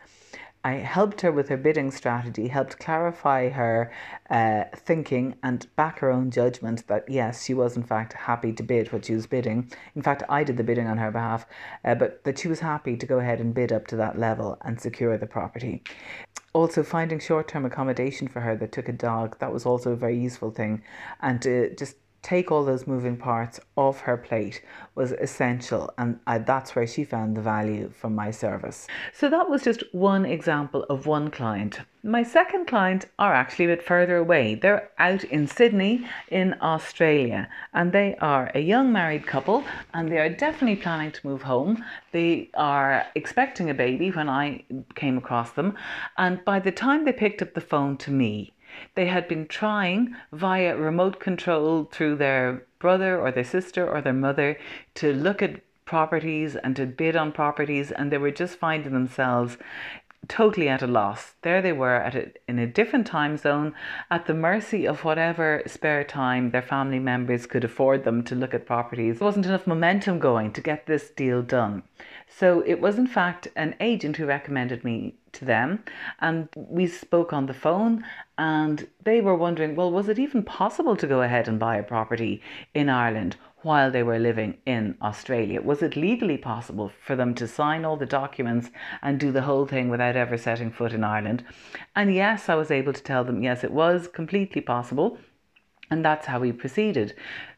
I 0.65 0.75
helped 0.75 1.21
her 1.21 1.31
with 1.31 1.49
her 1.49 1.57
bidding 1.57 1.91
strategy, 1.91 2.47
helped 2.47 2.79
clarify 2.79 3.49
her 3.49 3.91
uh, 4.29 4.63
thinking 4.75 5.35
and 5.43 5.67
back 5.75 5.99
her 5.99 6.09
own 6.09 6.31
judgment 6.31 6.87
that 6.87 7.03
yes, 7.09 7.43
she 7.43 7.53
was 7.53 7.75
in 7.75 7.83
fact 7.83 8.13
happy 8.13 8.53
to 8.53 8.63
bid 8.63 8.93
what 8.93 9.05
she 9.05 9.13
was 9.13 9.27
bidding. 9.27 9.69
In 9.93 10.01
fact, 10.01 10.23
I 10.29 10.45
did 10.45 10.55
the 10.55 10.63
bidding 10.63 10.87
on 10.87 10.97
her 10.99 11.11
behalf, 11.11 11.45
uh, 11.83 11.95
but 11.95 12.23
that 12.23 12.39
she 12.39 12.47
was 12.47 12.61
happy 12.61 12.95
to 12.95 13.05
go 13.05 13.19
ahead 13.19 13.41
and 13.41 13.53
bid 13.53 13.73
up 13.73 13.87
to 13.87 13.97
that 13.97 14.17
level 14.17 14.57
and 14.61 14.79
secure 14.79 15.17
the 15.17 15.27
property 15.27 15.83
also 16.53 16.83
finding 16.83 17.19
short-term 17.19 17.65
accommodation 17.65 18.27
for 18.27 18.41
her 18.41 18.55
that 18.55 18.71
took 18.71 18.87
a 18.87 18.93
dog 18.93 19.37
that 19.39 19.51
was 19.51 19.65
also 19.65 19.91
a 19.91 19.95
very 19.95 20.17
useful 20.17 20.51
thing. 20.51 20.83
And 21.21 21.41
to 21.41 21.75
just 21.75 21.95
take 22.23 22.51
all 22.51 22.63
those 22.63 22.87
moving 22.87 23.17
parts 23.17 23.59
off 23.75 23.99
her 23.99 24.15
plate 24.15 24.61
was 24.95 25.11
essential 25.11 25.93
and 25.97 26.19
I, 26.25 26.37
that's 26.37 26.73
where 26.73 26.87
she 26.87 27.03
found 27.03 27.35
the 27.35 27.41
value 27.41 27.91
from 27.93 28.15
my 28.15 28.31
service. 28.31 28.87
So 29.13 29.29
that 29.29 29.49
was 29.49 29.61
just 29.61 29.83
one 29.93 30.25
example 30.25 30.83
of 30.89 31.05
one 31.05 31.29
client. 31.29 31.81
My 32.01 32.23
second 32.23 32.67
client 32.67 33.05
are 33.19 33.33
actually 33.33 33.65
a 33.65 33.75
bit 33.75 33.83
further 33.83 34.17
away. 34.17 34.55
They're 34.55 34.89
out 34.99 35.25
in 35.25 35.47
sydney 35.47 36.07
in 36.29 36.55
australia 36.61 37.49
and 37.73 37.91
they 37.91 38.15
are 38.21 38.51
a 38.55 38.59
young 38.59 38.91
married 38.91 39.27
couple 39.27 39.63
and 39.93 40.09
they 40.09 40.17
are 40.17 40.29
definitely 40.29 40.77
planning 40.77 41.11
to 41.11 41.27
move 41.27 41.43
home. 41.43 41.83
They 42.13 42.49
are 42.53 43.05
expecting 43.15 43.69
a 43.69 43.73
baby 43.73 44.11
when 44.11 44.29
i 44.29 44.63
came 44.95 45.17
across 45.17 45.51
them 45.51 45.75
and 46.17 46.43
by 46.45 46.59
the 46.59 46.71
time 46.71 47.03
they 47.03 47.11
picked 47.11 47.41
up 47.41 47.53
the 47.53 47.61
phone 47.61 47.97
to 47.97 48.11
me 48.11 48.53
they 48.95 49.07
had 49.07 49.27
been 49.27 49.47
trying 49.47 50.15
via 50.31 50.75
remote 50.75 51.19
control 51.19 51.85
through 51.85 52.15
their 52.15 52.65
brother 52.79 53.19
or 53.19 53.31
their 53.31 53.43
sister 53.43 53.87
or 53.87 54.01
their 54.01 54.13
mother 54.13 54.57
to 54.95 55.13
look 55.13 55.41
at 55.41 55.61
properties 55.85 56.55
and 56.55 56.75
to 56.75 56.85
bid 56.85 57.15
on 57.15 57.31
properties, 57.31 57.91
and 57.91 58.11
they 58.11 58.17
were 58.17 58.31
just 58.31 58.57
finding 58.57 58.93
themselves 58.93 59.57
totally 60.27 60.69
at 60.69 60.81
a 60.81 60.87
loss. 60.87 61.35
There 61.41 61.61
they 61.61 61.73
were 61.73 61.95
at 61.95 62.15
a, 62.15 62.31
in 62.47 62.59
a 62.59 62.67
different 62.67 63.07
time 63.07 63.37
zone, 63.37 63.73
at 64.09 64.25
the 64.25 64.33
mercy 64.33 64.85
of 64.85 65.03
whatever 65.03 65.61
spare 65.65 66.03
time 66.03 66.51
their 66.51 66.61
family 66.61 66.99
members 66.99 67.45
could 67.45 67.63
afford 67.63 68.03
them 68.03 68.23
to 68.23 68.35
look 68.35 68.53
at 68.53 68.65
properties. 68.65 69.19
There 69.19 69.25
wasn't 69.25 69.45
enough 69.45 69.67
momentum 69.67 70.19
going 70.19 70.53
to 70.53 70.61
get 70.61 70.85
this 70.85 71.09
deal 71.09 71.41
done. 71.41 71.83
So 72.27 72.63
it 72.65 72.79
was 72.79 72.97
in 72.97 73.07
fact 73.07 73.47
an 73.55 73.75
agent 73.79 74.17
who 74.17 74.25
recommended 74.25 74.83
me 74.83 75.15
to 75.33 75.45
them 75.45 75.83
and 76.19 76.47
we 76.55 76.87
spoke 76.87 77.33
on 77.33 77.47
the 77.47 77.53
phone 77.53 78.05
and 78.37 78.87
they 79.03 79.19
were 79.19 79.35
wondering 79.35 79.75
well 79.75 79.91
was 79.91 80.07
it 80.07 80.19
even 80.19 80.43
possible 80.43 80.95
to 80.95 81.07
go 81.07 81.21
ahead 81.21 81.47
and 81.47 81.59
buy 81.59 81.75
a 81.77 81.83
property 81.83 82.41
in 82.73 82.87
Ireland 82.87 83.35
while 83.63 83.89
they 83.91 84.03
were 84.03 84.19
living 84.19 84.57
in 84.65 84.95
Australia. 85.01 85.61
Was 85.61 85.81
it 85.81 85.95
legally 85.95 86.37
possible 86.37 86.91
for 87.05 87.15
them 87.15 87.33
to 87.35 87.47
sign 87.47 87.85
all 87.85 87.97
the 87.97 88.05
documents 88.05 88.69
and 89.01 89.19
do 89.19 89.31
the 89.31 89.43
whole 89.43 89.65
thing 89.65 89.89
without 89.89 90.15
ever 90.15 90.37
setting 90.37 90.71
foot 90.71 90.93
in 90.93 91.03
Ireland? 91.03 91.43
And 91.95 92.13
yes 92.13 92.49
I 92.49 92.55
was 92.55 92.71
able 92.71 92.93
to 92.93 93.03
tell 93.03 93.23
them 93.23 93.41
yes 93.41 93.63
it 93.63 93.71
was 93.71 94.07
completely 94.07 94.61
possible 94.61 95.17
and 95.89 96.03
that's 96.03 96.25
how 96.25 96.39
we 96.39 96.51
proceeded. 96.51 97.15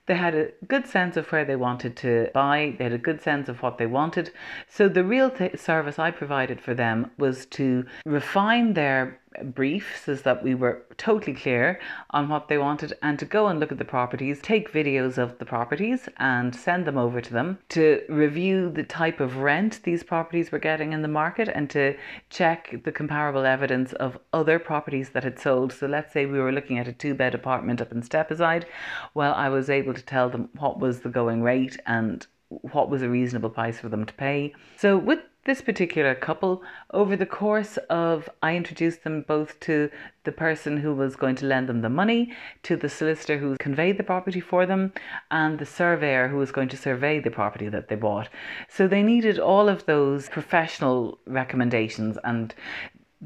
They 0.08 0.16
had 0.16 0.36
a 0.36 0.52
good 0.68 0.86
sense 0.88 1.18
of 1.18 1.32
where 1.32 1.46
they 1.46 1.56
wanted 1.56 1.96
to 1.98 2.30
buy, 2.34 2.76
they 2.78 2.84
had 2.84 2.94
a 2.94 2.98
good 2.98 3.22
sense 3.22 3.50
of 3.50 3.62
what 3.64 3.78
they 3.78 3.88
wanted. 3.88 4.32
So, 4.68 4.88
the 4.88 5.04
real 5.04 5.30
th- 5.32 5.58
service 5.58 5.98
I 5.98 6.12
provided 6.12 6.62
for 6.62 6.74
them 6.74 7.12
was 7.18 7.46
to 7.58 7.86
refine 8.06 8.74
their 8.74 9.20
brief 9.44 10.02
so 10.06 10.16
that 10.16 10.44
we 10.44 10.56
were 10.56 10.84
totally 10.98 11.34
clear 11.34 11.80
on 12.12 12.30
what 12.30 12.48
they 12.48 12.58
wanted 12.58 12.94
and 13.02 13.20
to 13.20 13.26
go 13.26 13.48
and 13.48 13.60
look 13.60 13.72
at 13.72 13.78
the 13.78 13.86
properties, 13.86 14.40
take 14.42 14.72
videos 14.72 15.18
of 15.18 15.38
the 15.40 15.46
properties 15.46 16.08
and 16.18 16.56
send 16.56 16.86
them 16.86 16.98
over 16.98 17.22
to 17.22 17.34
them 17.34 17.58
to 17.70 18.02
review 18.10 18.70
the 18.70 18.84
type 18.84 19.20
of 19.20 19.38
rent 19.38 19.82
these 19.84 20.04
properties 20.04 20.52
were 20.52 20.60
getting 20.60 20.94
in 20.94 21.02
the 21.02 21.08
market 21.08 21.50
and 21.50 21.70
to 21.70 21.96
check 22.30 22.76
the 22.84 22.92
comparable 22.92 23.46
evidence 23.46 23.94
of 23.94 24.18
other 24.34 24.60
properties 24.60 25.10
that 25.10 25.24
had 25.24 25.40
sold. 25.40 25.72
So 25.74 25.88
let's 25.88 26.14
say 26.14 26.26
we 26.26 26.40
were 26.40 26.52
looking 26.52 26.80
at 26.80 26.88
a 26.88 26.94
two 26.94 27.14
bed 27.14 27.36
apartment 27.36 27.82
up 27.82 27.92
in 27.92 28.02
Stepaside. 28.02 28.66
Well, 29.14 29.34
I 29.34 29.50
was 29.50 29.70
able 29.70 29.94
to 29.94 30.02
tell 30.02 30.30
them 30.30 30.50
what 30.58 30.80
was 30.80 31.02
the 31.02 31.10
going 31.10 31.42
rate 31.42 31.78
and 31.86 32.26
what 32.50 32.90
was 32.90 33.02
a 33.02 33.10
reasonable 33.10 33.50
price 33.50 33.80
for 33.80 33.90
them 33.90 34.06
to 34.06 34.14
pay. 34.14 34.54
So 34.78 34.98
with 34.98 35.20
this 35.46 35.62
particular 35.62 36.16
couple, 36.16 36.64
over 36.92 37.16
the 37.16 37.26
course 37.26 37.78
of, 37.90 38.28
I 38.42 38.56
introduced 38.56 39.04
them 39.04 39.22
both 39.22 39.60
to 39.62 39.90
the 40.24 40.32
person 40.32 40.78
who 40.78 40.94
was 40.94 41.16
going 41.16 41.36
to 41.36 41.46
lend 41.46 41.70
them 41.70 41.82
the 41.82 41.90
money, 41.90 42.34
to 42.64 42.76
the 42.76 42.90
solicitor 42.90 43.38
who 43.38 43.56
conveyed 43.60 43.98
the 43.98 44.04
property 44.04 44.40
for 44.40 44.66
them, 44.66 44.92
and 45.30 45.60
the 45.60 45.66
surveyor 45.66 46.28
who 46.30 46.38
was 46.38 46.52
going 46.52 46.70
to 46.70 46.78
survey 46.78 47.20
the 47.20 47.30
property 47.30 47.70
that 47.70 47.88
they 47.88 47.96
bought. 47.96 48.28
So 48.68 48.88
they 48.88 49.04
needed 49.04 49.40
all 49.40 49.70
of 49.70 49.86
those 49.86 50.30
professional 50.30 51.20
recommendations 51.28 52.18
and 52.24 52.54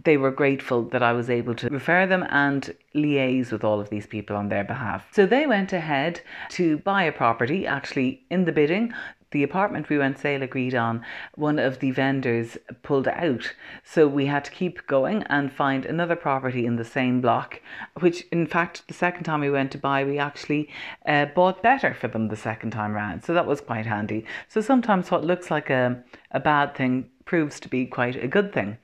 they 0.04 0.18
were 0.18 0.32
grateful 0.32 0.84
that 0.90 1.04
I 1.04 1.14
was 1.14 1.30
able 1.30 1.56
to 1.56 1.68
refer 1.70 2.06
them 2.06 2.26
and 2.30 2.76
liaise 2.96 3.52
with 3.52 3.64
all 3.64 3.80
of 3.80 3.90
these 3.90 4.08
people 4.08 4.36
on 4.36 4.50
their 4.50 4.64
behalf. 4.64 5.06
So 5.12 5.26
they 5.26 5.48
went 5.48 5.74
ahead 5.74 6.22
to 6.52 6.78
buy 6.80 7.04
a 7.04 7.12
property, 7.12 7.66
actually, 7.66 8.24
in 8.30 8.46
the 8.46 8.52
bidding. 8.52 8.94
The 9.32 9.44
apartment 9.44 9.90
we 9.90 10.00
went 10.00 10.18
sale 10.18 10.42
agreed 10.42 10.74
on, 10.74 11.06
one 11.36 11.60
of 11.60 11.80
the 11.80 11.92
vendors 11.92 12.58
pulled 12.82 13.08
out. 13.08 13.54
So 13.84 14.08
we 14.08 14.26
had 14.26 14.44
to 14.46 14.52
keep 14.52 14.88
going 14.88 15.24
and 15.24 15.54
find 15.54 15.86
another 15.86 16.16
property 16.16 16.66
in 16.66 16.78
the 16.78 16.86
same 16.86 17.22
block, 17.22 17.62
which, 18.00 18.26
in 18.32 18.48
fact, 18.48 18.88
the 18.88 18.94
second 18.94 19.26
time 19.26 19.42
we 19.42 19.52
went 19.52 19.72
to 19.74 19.78
buy, 19.78 20.04
we 20.04 20.18
actually 20.18 20.70
uh, 21.06 21.26
bought 21.26 21.62
better 21.62 21.94
for 21.94 22.08
them 22.08 22.28
the 22.28 22.36
second 22.36 22.72
time 22.72 22.94
round. 22.94 23.24
So 23.24 23.34
that 23.36 23.46
was 23.46 23.62
quite 23.62 23.86
handy. 23.86 24.26
So 24.48 24.62
sometimes 24.62 25.12
what 25.12 25.24
looks 25.24 25.52
like 25.52 25.70
a, 25.70 26.04
a 26.32 26.40
bad 26.40 26.74
thing 26.76 27.10
proves 27.26 27.60
to 27.60 27.70
be 27.70 27.86
quite 27.86 28.16
a 28.16 28.28
good 28.28 28.52
thing. 28.52 28.78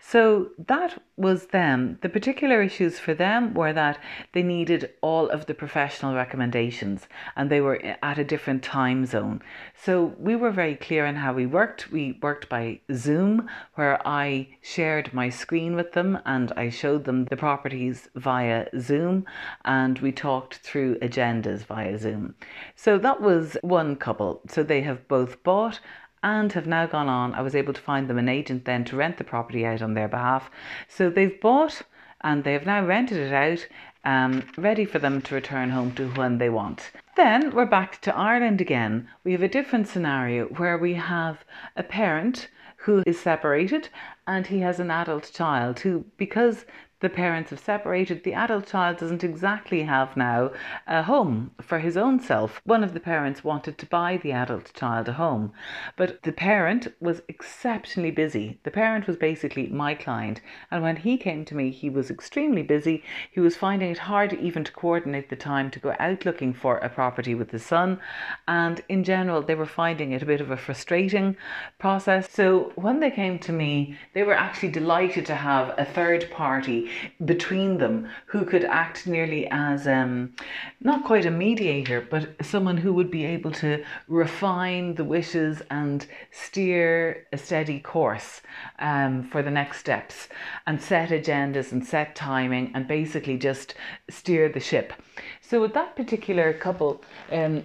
So 0.00 0.50
that 0.66 1.02
was 1.16 1.46
them. 1.46 1.98
The 2.02 2.08
particular 2.08 2.62
issues 2.62 2.98
for 2.98 3.14
them 3.14 3.54
were 3.54 3.72
that 3.72 3.98
they 4.32 4.42
needed 4.42 4.90
all 5.00 5.28
of 5.28 5.46
the 5.46 5.54
professional 5.54 6.14
recommendations 6.14 7.08
and 7.36 7.50
they 7.50 7.60
were 7.60 7.80
at 8.02 8.18
a 8.18 8.24
different 8.24 8.62
time 8.62 9.06
zone. 9.06 9.42
So 9.74 10.14
we 10.18 10.36
were 10.36 10.50
very 10.50 10.74
clear 10.74 11.06
on 11.06 11.16
how 11.16 11.32
we 11.32 11.46
worked. 11.46 11.90
We 11.90 12.18
worked 12.20 12.48
by 12.48 12.80
Zoom, 12.92 13.48
where 13.74 14.00
I 14.06 14.48
shared 14.60 15.14
my 15.14 15.28
screen 15.28 15.76
with 15.76 15.92
them 15.92 16.18
and 16.24 16.52
I 16.56 16.68
showed 16.68 17.04
them 17.04 17.26
the 17.26 17.36
properties 17.36 18.08
via 18.16 18.66
Zoom 18.78 19.24
and 19.64 19.98
we 20.00 20.12
talked 20.12 20.56
through 20.56 20.98
agendas 20.98 21.64
via 21.64 21.98
Zoom. 21.98 22.34
So 22.74 22.98
that 22.98 23.20
was 23.20 23.56
one 23.62 23.96
couple. 23.96 24.42
So 24.48 24.62
they 24.62 24.82
have 24.82 25.06
both 25.08 25.42
bought 25.42 25.80
and 26.24 26.54
have 26.54 26.66
now 26.66 26.86
gone 26.86 27.08
on. 27.08 27.34
I 27.34 27.42
was 27.42 27.54
able 27.54 27.74
to 27.74 27.80
find 27.80 28.08
them 28.08 28.18
an 28.18 28.30
agent 28.30 28.64
then 28.64 28.84
to 28.86 28.96
rent 28.96 29.18
the 29.18 29.24
property 29.24 29.64
out 29.66 29.82
on 29.82 29.92
their 29.92 30.08
behalf. 30.08 30.50
So 30.88 31.10
they've 31.10 31.38
bought 31.40 31.82
and 32.22 32.42
they 32.42 32.54
have 32.54 32.64
now 32.64 32.84
rented 32.84 33.18
it 33.18 33.32
out, 33.32 33.68
um, 34.04 34.42
ready 34.56 34.86
for 34.86 34.98
them 34.98 35.20
to 35.20 35.34
return 35.34 35.68
home 35.68 35.92
to 35.96 36.08
when 36.12 36.38
they 36.38 36.48
want. 36.48 36.90
Then 37.14 37.54
we're 37.54 37.66
back 37.66 38.00
to 38.00 38.16
Ireland 38.16 38.62
again. 38.62 39.08
We 39.22 39.32
have 39.32 39.42
a 39.42 39.48
different 39.48 39.86
scenario 39.86 40.46
where 40.46 40.78
we 40.78 40.94
have 40.94 41.44
a 41.76 41.82
parent 41.82 42.48
who 42.78 43.02
is 43.06 43.20
separated 43.20 43.90
and 44.26 44.46
he 44.46 44.60
has 44.60 44.80
an 44.80 44.90
adult 44.90 45.30
child 45.32 45.80
who, 45.80 46.06
because 46.16 46.64
the 47.04 47.10
parents 47.10 47.50
have 47.50 47.60
separated, 47.60 48.24
the 48.24 48.32
adult 48.32 48.66
child 48.66 48.96
doesn't 48.96 49.22
exactly 49.22 49.82
have 49.82 50.16
now 50.16 50.50
a 50.86 51.02
home 51.02 51.50
for 51.60 51.78
his 51.78 51.98
own 51.98 52.18
self. 52.18 52.62
One 52.64 52.82
of 52.82 52.94
the 52.94 52.98
parents 52.98 53.44
wanted 53.44 53.76
to 53.76 53.84
buy 53.84 54.16
the 54.16 54.32
adult 54.32 54.72
child 54.72 55.08
a 55.08 55.12
home, 55.12 55.52
but 55.98 56.22
the 56.22 56.32
parent 56.32 56.88
was 57.00 57.20
exceptionally 57.28 58.10
busy. 58.10 58.58
The 58.62 58.70
parent 58.70 59.06
was 59.06 59.18
basically 59.18 59.66
my 59.66 59.94
client, 59.94 60.40
and 60.70 60.82
when 60.82 60.96
he 60.96 61.18
came 61.18 61.44
to 61.44 61.54
me, 61.54 61.70
he 61.70 61.90
was 61.90 62.10
extremely 62.10 62.62
busy. 62.62 63.04
He 63.30 63.40
was 63.40 63.54
finding 63.54 63.90
it 63.90 63.98
hard 63.98 64.32
even 64.32 64.64
to 64.64 64.72
coordinate 64.72 65.28
the 65.28 65.36
time 65.36 65.70
to 65.72 65.78
go 65.78 65.94
out 65.98 66.24
looking 66.24 66.54
for 66.54 66.78
a 66.78 66.88
property 66.88 67.34
with 67.34 67.50
his 67.50 67.66
son, 67.66 68.00
and 68.48 68.82
in 68.88 69.04
general, 69.04 69.42
they 69.42 69.54
were 69.54 69.66
finding 69.66 70.12
it 70.12 70.22
a 70.22 70.26
bit 70.32 70.40
of 70.40 70.50
a 70.50 70.56
frustrating 70.56 71.36
process. 71.78 72.30
So 72.32 72.72
when 72.76 73.00
they 73.00 73.10
came 73.10 73.38
to 73.40 73.52
me, 73.52 73.98
they 74.14 74.22
were 74.22 74.32
actually 74.32 74.70
delighted 74.70 75.26
to 75.26 75.34
have 75.34 75.74
a 75.76 75.84
third 75.84 76.30
party 76.30 76.88
between 77.24 77.78
them 77.78 78.08
who 78.26 78.44
could 78.44 78.64
act 78.64 79.06
nearly 79.06 79.46
as 79.50 79.86
um, 79.86 80.34
not 80.80 81.04
quite 81.04 81.26
a 81.26 81.30
mediator, 81.30 82.00
but 82.00 82.28
someone 82.44 82.76
who 82.76 82.92
would 82.92 83.10
be 83.10 83.24
able 83.24 83.50
to 83.52 83.84
refine 84.08 84.94
the 84.94 85.04
wishes 85.04 85.62
and 85.70 86.06
steer 86.30 87.26
a 87.32 87.38
steady 87.38 87.80
course 87.80 88.40
um, 88.78 89.22
for 89.24 89.42
the 89.42 89.50
next 89.50 89.78
steps 89.78 90.28
and 90.66 90.80
set 90.80 91.10
agendas 91.10 91.72
and 91.72 91.86
set 91.86 92.14
timing 92.14 92.70
and 92.74 92.86
basically 92.88 93.36
just 93.36 93.74
steer 94.08 94.48
the 94.48 94.60
ship. 94.60 94.92
So, 95.40 95.60
with 95.60 95.74
that 95.74 95.96
particular 95.96 96.52
couple, 96.52 97.02
um, 97.30 97.64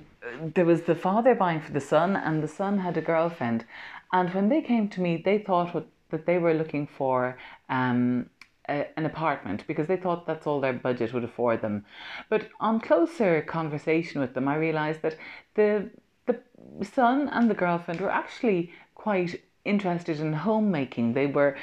there 0.53 0.65
was 0.65 0.81
the 0.81 0.95
father 0.95 1.35
buying 1.35 1.61
for 1.61 1.71
the 1.71 1.81
son, 1.81 2.15
and 2.15 2.43
the 2.43 2.47
son 2.47 2.79
had 2.79 2.97
a 2.97 3.01
girlfriend. 3.01 3.65
And 4.11 4.33
when 4.33 4.49
they 4.49 4.61
came 4.61 4.89
to 4.89 5.01
me, 5.01 5.21
they 5.23 5.39
thought 5.39 5.73
what, 5.73 5.87
that 6.09 6.25
they 6.25 6.37
were 6.37 6.53
looking 6.53 6.87
for 6.87 7.37
um, 7.69 8.29
a, 8.69 8.87
an 8.97 9.05
apartment 9.05 9.63
because 9.67 9.87
they 9.87 9.97
thought 9.97 10.27
that's 10.27 10.47
all 10.47 10.61
their 10.61 10.73
budget 10.73 11.13
would 11.13 11.23
afford 11.23 11.61
them. 11.61 11.85
But 12.29 12.49
on 12.59 12.79
closer 12.79 13.41
conversation 13.41 14.21
with 14.21 14.33
them, 14.33 14.47
I 14.47 14.55
realised 14.55 15.01
that 15.01 15.17
the 15.55 15.89
the 16.27 16.85
son 16.85 17.29
and 17.29 17.49
the 17.49 17.55
girlfriend 17.55 18.01
were 18.01 18.11
actually 18.11 18.71
quite 18.95 19.41
interested 19.65 20.19
in 20.19 20.33
homemaking. 20.33 21.13
They 21.13 21.27
were 21.27 21.57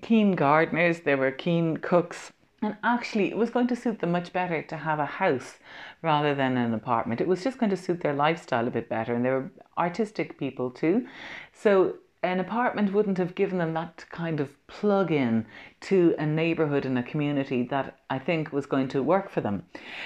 keen 0.00 0.32
gardeners, 0.32 1.00
they 1.00 1.14
were 1.14 1.30
keen 1.30 1.76
cooks. 1.76 2.32
And 2.62 2.76
actually, 2.84 3.28
it 3.28 3.36
was 3.36 3.50
going 3.50 3.66
to 3.68 3.76
suit 3.76 3.98
them 3.98 4.12
much 4.12 4.32
better 4.32 4.62
to 4.62 4.76
have 4.76 5.00
a 5.00 5.06
house 5.06 5.58
rather 6.00 6.32
than 6.32 6.56
an 6.56 6.72
apartment. 6.74 7.20
It 7.20 7.26
was 7.26 7.42
just 7.42 7.58
going 7.58 7.70
to 7.70 7.76
suit 7.76 8.00
their 8.02 8.14
lifestyle 8.14 8.68
a 8.68 8.70
bit 8.70 8.88
better. 8.88 9.14
And 9.14 9.24
they 9.24 9.30
were 9.30 9.50
artistic 9.76 10.38
people 10.38 10.70
too. 10.70 11.08
So 11.52 11.96
an 12.22 12.38
apartment 12.38 12.92
wouldn't 12.92 13.18
have 13.18 13.34
given 13.34 13.58
them 13.58 13.74
that 13.74 14.04
kind 14.10 14.38
of 14.38 14.50
plug 14.80 15.12
in 15.12 15.44
to 15.82 16.14
a 16.18 16.24
neighborhood 16.24 16.86
and 16.86 16.96
a 16.96 17.02
community 17.02 17.64
that 17.64 17.98
I 18.08 18.18
think 18.18 18.52
was 18.52 18.66
going 18.66 18.88
to 18.88 19.02
work 19.02 19.28
for 19.28 19.40
them. 19.40 19.64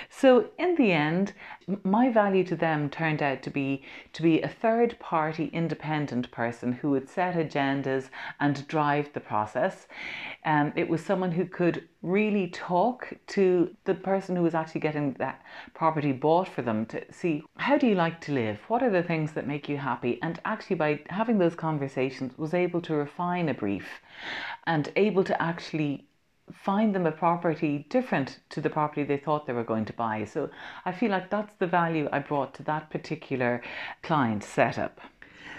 So 0.08 0.48
in 0.58 0.74
the 0.76 0.90
end, 0.92 1.34
my 1.84 2.10
value 2.10 2.44
to 2.44 2.56
them 2.56 2.88
turned 2.88 3.22
out 3.22 3.42
to 3.42 3.50
be 3.50 3.84
to 4.14 4.22
be 4.22 4.40
a 4.40 4.48
third 4.48 4.98
party 4.98 5.50
independent 5.52 6.30
person 6.30 6.72
who 6.72 6.90
would 6.90 7.08
set 7.08 7.34
agendas 7.34 8.08
and 8.40 8.66
drive 8.66 9.12
the 9.12 9.20
process. 9.20 9.86
Um, 10.44 10.72
it 10.76 10.88
was 10.88 11.04
someone 11.04 11.32
who 11.32 11.44
could 11.44 11.88
really 12.02 12.48
talk 12.48 13.12
to 13.26 13.74
the 13.84 13.94
person 13.94 14.36
who 14.36 14.42
was 14.42 14.54
actually 14.54 14.80
getting 14.80 15.12
that 15.14 15.42
property 15.74 16.12
bought 16.12 16.48
for 16.48 16.62
them 16.62 16.86
to 16.86 17.02
see 17.12 17.42
how 17.56 17.76
do 17.76 17.86
you 17.86 17.94
like 17.94 18.20
to 18.22 18.32
live? 18.32 18.58
What 18.68 18.82
are 18.82 18.90
the 18.90 19.02
things 19.02 19.32
that 19.32 19.46
make 19.46 19.68
you 19.68 19.76
happy? 19.76 20.18
And 20.22 20.40
actually 20.44 20.76
by 20.76 21.00
having 21.08 21.38
those 21.38 21.54
conversations 21.54 22.38
was 22.38 22.54
able 22.54 22.80
to 22.82 22.94
refine 22.94 23.48
a 23.48 23.54
brief 23.54 23.86
and 24.66 24.92
able 24.96 25.24
to 25.24 25.42
actually 25.42 26.06
find 26.52 26.94
them 26.94 27.06
a 27.06 27.12
property 27.12 27.86
different 27.90 28.38
to 28.50 28.60
the 28.60 28.70
property 28.70 29.02
they 29.02 29.16
thought 29.16 29.46
they 29.46 29.52
were 29.52 29.64
going 29.64 29.84
to 29.84 29.92
buy. 29.92 30.24
So 30.24 30.48
I 30.84 30.92
feel 30.92 31.10
like 31.10 31.30
that's 31.30 31.52
the 31.58 31.66
value 31.66 32.08
I 32.12 32.20
brought 32.20 32.54
to 32.54 32.62
that 32.64 32.90
particular 32.90 33.62
client 34.02 34.44
setup. 34.44 35.00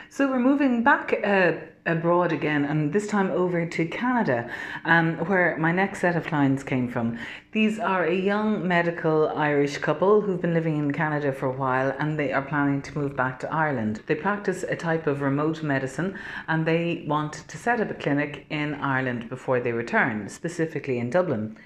So 0.09 0.29
we're 0.29 0.39
moving 0.39 0.83
back 0.83 1.13
uh, 1.23 1.53
abroad 1.87 2.31
again, 2.31 2.65
and 2.65 2.93
this 2.93 3.07
time 3.07 3.31
over 3.31 3.65
to 3.65 3.85
Canada, 3.85 4.49
um, 4.85 5.17
where 5.25 5.57
my 5.57 5.71
next 5.71 6.01
set 6.01 6.15
of 6.15 6.25
clients 6.25 6.63
came 6.63 6.87
from. 6.87 7.17
These 7.57 7.79
are 7.79 8.03
a 8.03 8.13
young 8.13 8.67
medical 8.67 9.29
Irish 9.29 9.79
couple 9.79 10.21
who've 10.21 10.39
been 10.39 10.53
living 10.53 10.77
in 10.77 10.91
Canada 10.91 11.31
for 11.31 11.47
a 11.47 11.57
while 11.57 11.95
and 11.97 12.19
they 12.19 12.31
are 12.31 12.43
planning 12.43 12.83
to 12.83 12.95
move 12.95 13.15
back 13.15 13.39
to 13.39 13.51
Ireland. 13.51 14.01
They 14.05 14.13
practice 14.13 14.61
a 14.61 14.75
type 14.75 15.07
of 15.07 15.21
remote 15.21 15.63
medicine 15.63 16.19
and 16.47 16.67
they 16.67 17.03
want 17.07 17.33
to 17.47 17.57
set 17.57 17.81
up 17.81 17.89
a 17.89 17.95
clinic 17.95 18.45
in 18.51 18.75
Ireland 18.75 19.27
before 19.27 19.59
they 19.59 19.71
return, 19.71 20.29
specifically 20.29 20.99
in 20.99 21.09
Dublin. 21.09 21.57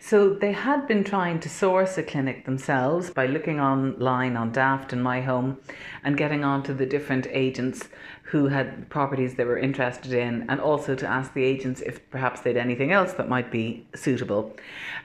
So 0.00 0.34
they 0.34 0.52
had 0.52 0.86
been 0.86 1.02
trying 1.02 1.40
to 1.40 1.48
source 1.48 1.96
a 1.96 2.02
clinic 2.02 2.44
themselves 2.44 3.08
by 3.08 3.24
looking 3.24 3.58
online 3.58 4.36
on 4.36 4.52
Daft 4.52 4.92
and 4.92 5.02
My 5.02 5.22
Home 5.22 5.56
and 6.04 6.18
getting 6.18 6.44
onto 6.44 6.74
the 6.74 6.84
different 6.84 7.26
agents 7.30 7.88
who 8.30 8.46
had 8.48 8.88
properties 8.90 9.34
they 9.34 9.44
were 9.44 9.58
interested 9.58 10.12
in, 10.12 10.44
and 10.50 10.60
also 10.60 10.94
to 10.94 11.06
ask 11.06 11.32
the 11.32 11.44
agents 11.44 11.80
if 11.80 12.08
perhaps 12.10 12.42
they'd 12.42 12.56
anything 12.56 12.92
else 12.92 13.14
that 13.14 13.28
might 13.28 13.50
be 13.50 13.86
suitable. 13.94 14.54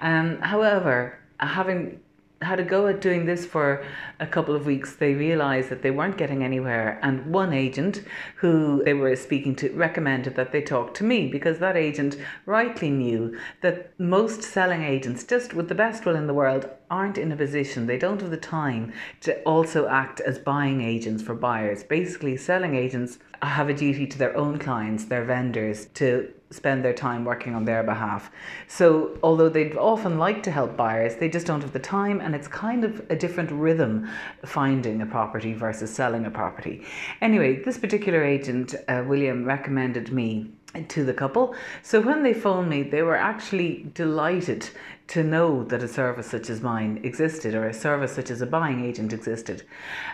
Um, 0.01 0.39
however, 0.41 1.17
having 1.39 1.99
had 2.43 2.59
a 2.59 2.63
go 2.63 2.87
at 2.87 2.99
doing 2.99 3.25
this 3.25 3.45
for 3.45 3.85
a 4.19 4.27
couple 4.27 4.55
of 4.55 4.65
weeks, 4.65 4.95
they 4.95 5.13
realised 5.13 5.69
that 5.69 5.81
they 5.81 5.91
weren't 5.91 6.17
getting 6.17 6.43
anywhere. 6.43 6.99
And 7.01 7.25
one 7.27 7.53
agent 7.53 8.03
who 8.35 8.83
they 8.83 8.93
were 8.93 9.15
speaking 9.15 9.55
to 9.57 9.71
recommended 9.71 10.35
that 10.35 10.51
they 10.51 10.61
talk 10.61 10.93
to 10.95 11.03
me 11.03 11.27
because 11.27 11.59
that 11.59 11.77
agent 11.77 12.17
rightly 12.45 12.89
knew 12.89 13.37
that 13.61 13.97
most 13.99 14.43
selling 14.43 14.83
agents, 14.83 15.23
just 15.23 15.53
with 15.53 15.69
the 15.69 15.75
best 15.75 16.05
will 16.05 16.15
in 16.15 16.27
the 16.27 16.33
world, 16.33 16.69
aren't 16.93 17.17
in 17.17 17.31
a 17.31 17.35
position, 17.35 17.87
they 17.87 17.97
don't 17.97 18.21
have 18.21 18.29
the 18.29 18.37
time 18.37 18.93
to 19.21 19.41
also 19.53 19.87
act 19.87 20.19
as 20.19 20.37
buying 20.37 20.79
agents 20.81 21.23
for 21.23 21.33
buyers. 21.33 21.83
Basically, 21.83 22.37
selling 22.37 22.75
agents 22.75 23.17
have 23.41 23.67
a 23.67 23.73
duty 23.73 24.05
to 24.05 24.17
their 24.19 24.37
own 24.37 24.59
clients, 24.59 25.05
their 25.05 25.25
vendors, 25.25 25.87
to 25.95 26.31
spend 26.51 26.85
their 26.85 26.93
time 26.93 27.25
working 27.25 27.55
on 27.55 27.65
their 27.65 27.81
behalf. 27.81 28.29
So, 28.67 29.17
although 29.23 29.49
they'd 29.49 29.75
often 29.75 30.19
like 30.19 30.43
to 30.43 30.51
help 30.51 30.77
buyers, 30.77 31.15
they 31.15 31.29
just 31.29 31.47
don't 31.47 31.61
have 31.61 31.73
the 31.73 31.79
time, 31.79 32.21
and 32.21 32.35
it's 32.35 32.47
kind 32.47 32.83
of 32.83 33.01
a 33.09 33.15
different 33.15 33.51
rhythm 33.51 34.07
finding 34.45 35.01
a 35.01 35.07
property 35.07 35.53
versus 35.53 35.91
selling 35.91 36.27
a 36.27 36.31
property. 36.31 36.85
Anyway, 37.21 37.63
this 37.63 37.79
particular 37.79 38.23
agent, 38.23 38.75
uh, 38.87 39.03
William, 39.07 39.45
recommended 39.45 40.11
me 40.11 40.51
to 40.81 41.03
the 41.03 41.13
couple. 41.13 41.55
So 41.81 42.01
when 42.01 42.23
they 42.23 42.33
phoned 42.33 42.69
me, 42.69 42.83
they 42.83 43.03
were 43.03 43.15
actually 43.15 43.89
delighted 43.93 44.69
to 45.07 45.23
know 45.23 45.63
that 45.65 45.83
a 45.83 45.87
service 45.87 46.27
such 46.27 46.49
as 46.49 46.61
mine 46.61 47.01
existed 47.03 47.53
or 47.53 47.67
a 47.67 47.73
service 47.73 48.13
such 48.13 48.31
as 48.31 48.41
a 48.41 48.45
buying 48.45 48.85
agent 48.85 49.13
existed. 49.13 49.63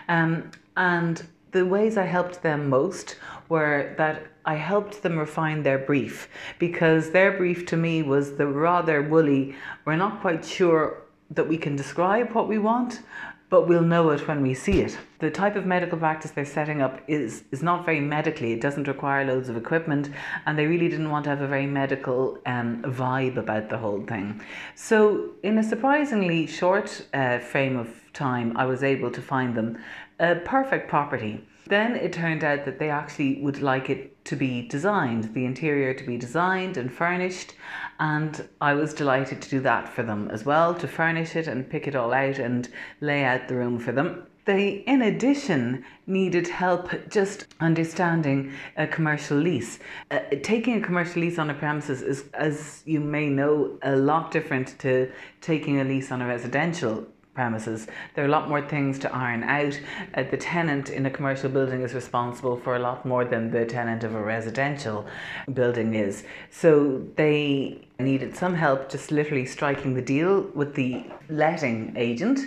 Um, 0.08 0.50
and 0.76 1.24
the 1.52 1.66
ways 1.66 1.96
I 1.96 2.04
helped 2.04 2.42
them 2.42 2.68
most 2.68 3.16
were 3.48 3.94
that 3.98 4.26
I 4.44 4.54
helped 4.54 5.02
them 5.02 5.18
refine 5.18 5.62
their 5.62 5.78
brief 5.78 6.28
because 6.58 7.10
their 7.10 7.36
brief 7.36 7.66
to 7.66 7.76
me 7.76 8.02
was 8.02 8.36
the 8.36 8.46
rather 8.46 9.02
woolly, 9.02 9.54
we're 9.84 9.96
not 9.96 10.20
quite 10.20 10.44
sure 10.44 11.02
that 11.30 11.48
we 11.48 11.56
can 11.56 11.76
describe 11.76 12.32
what 12.32 12.48
we 12.48 12.58
want, 12.58 13.02
but 13.50 13.66
we'll 13.66 13.82
know 13.82 14.10
it 14.10 14.26
when 14.26 14.40
we 14.42 14.54
see 14.54 14.80
it. 14.80 14.96
The 15.18 15.30
type 15.30 15.56
of 15.56 15.66
medical 15.66 15.98
practice 15.98 16.30
they're 16.30 16.44
setting 16.44 16.80
up 16.80 17.00
is, 17.08 17.42
is 17.50 17.62
not 17.62 17.84
very 17.84 18.00
medically, 18.00 18.52
it 18.52 18.60
doesn't 18.60 18.88
require 18.88 19.24
loads 19.24 19.48
of 19.48 19.56
equipment, 19.56 20.08
and 20.46 20.56
they 20.56 20.66
really 20.66 20.88
didn't 20.88 21.10
want 21.10 21.24
to 21.24 21.30
have 21.30 21.42
a 21.42 21.48
very 21.48 21.66
medical 21.66 22.38
um, 22.46 22.82
vibe 22.82 23.36
about 23.36 23.68
the 23.68 23.76
whole 23.76 24.02
thing. 24.06 24.40
So, 24.76 25.30
in 25.42 25.58
a 25.58 25.62
surprisingly 25.62 26.46
short 26.46 27.04
uh, 27.12 27.40
frame 27.40 27.76
of 27.76 27.88
time, 28.12 28.56
I 28.56 28.64
was 28.66 28.82
able 28.82 29.10
to 29.10 29.20
find 29.20 29.54
them 29.54 29.78
a 30.20 30.36
perfect 30.36 30.88
property. 30.88 31.44
Then 31.70 31.94
it 31.94 32.12
turned 32.12 32.42
out 32.42 32.64
that 32.64 32.80
they 32.80 32.90
actually 32.90 33.40
would 33.42 33.62
like 33.62 33.88
it 33.88 34.24
to 34.24 34.34
be 34.34 34.66
designed, 34.66 35.32
the 35.34 35.44
interior 35.44 35.94
to 35.94 36.04
be 36.04 36.18
designed 36.18 36.76
and 36.76 36.92
furnished, 36.92 37.54
and 38.00 38.48
I 38.60 38.74
was 38.74 38.92
delighted 38.92 39.40
to 39.42 39.48
do 39.48 39.60
that 39.60 39.88
for 39.88 40.02
them 40.02 40.28
as 40.32 40.44
well, 40.44 40.74
to 40.74 40.88
furnish 40.88 41.36
it 41.36 41.46
and 41.46 41.70
pick 41.70 41.86
it 41.86 41.94
all 41.94 42.12
out 42.12 42.40
and 42.40 42.68
lay 43.00 43.24
out 43.24 43.46
the 43.46 43.54
room 43.54 43.78
for 43.78 43.92
them. 43.92 44.26
They, 44.46 44.82
in 44.88 45.00
addition, 45.02 45.84
needed 46.08 46.48
help 46.48 47.08
just 47.08 47.46
understanding 47.60 48.52
a 48.76 48.88
commercial 48.88 49.36
lease. 49.36 49.78
Uh, 50.10 50.20
taking 50.42 50.74
a 50.74 50.80
commercial 50.80 51.22
lease 51.22 51.38
on 51.38 51.50
a 51.50 51.54
premises 51.54 52.02
is, 52.02 52.24
as 52.34 52.82
you 52.84 52.98
may 52.98 53.28
know, 53.28 53.78
a 53.82 53.94
lot 53.94 54.32
different 54.32 54.76
to 54.80 55.12
taking 55.40 55.80
a 55.80 55.84
lease 55.84 56.10
on 56.10 56.20
a 56.20 56.26
residential 56.26 57.06
premises. 57.34 57.86
There 58.14 58.24
are 58.24 58.28
a 58.28 58.30
lot 58.30 58.48
more 58.48 58.60
things 58.60 58.98
to 59.00 59.14
iron 59.14 59.42
out. 59.44 59.78
Uh, 60.14 60.24
the 60.24 60.36
tenant 60.36 60.90
in 60.90 61.06
a 61.06 61.10
commercial 61.10 61.48
building 61.48 61.82
is 61.82 61.94
responsible 61.94 62.56
for 62.56 62.76
a 62.76 62.78
lot 62.78 63.06
more 63.06 63.24
than 63.24 63.50
the 63.50 63.64
tenant 63.64 64.04
of 64.04 64.14
a 64.14 64.22
residential 64.22 65.06
building 65.52 65.94
is. 65.94 66.24
So 66.50 67.02
they 67.16 67.86
needed 67.98 68.36
some 68.36 68.54
help 68.54 68.90
just 68.90 69.10
literally 69.10 69.46
striking 69.46 69.94
the 69.94 70.02
deal 70.02 70.42
with 70.54 70.74
the 70.74 71.04
letting 71.28 71.94
agent, 71.96 72.40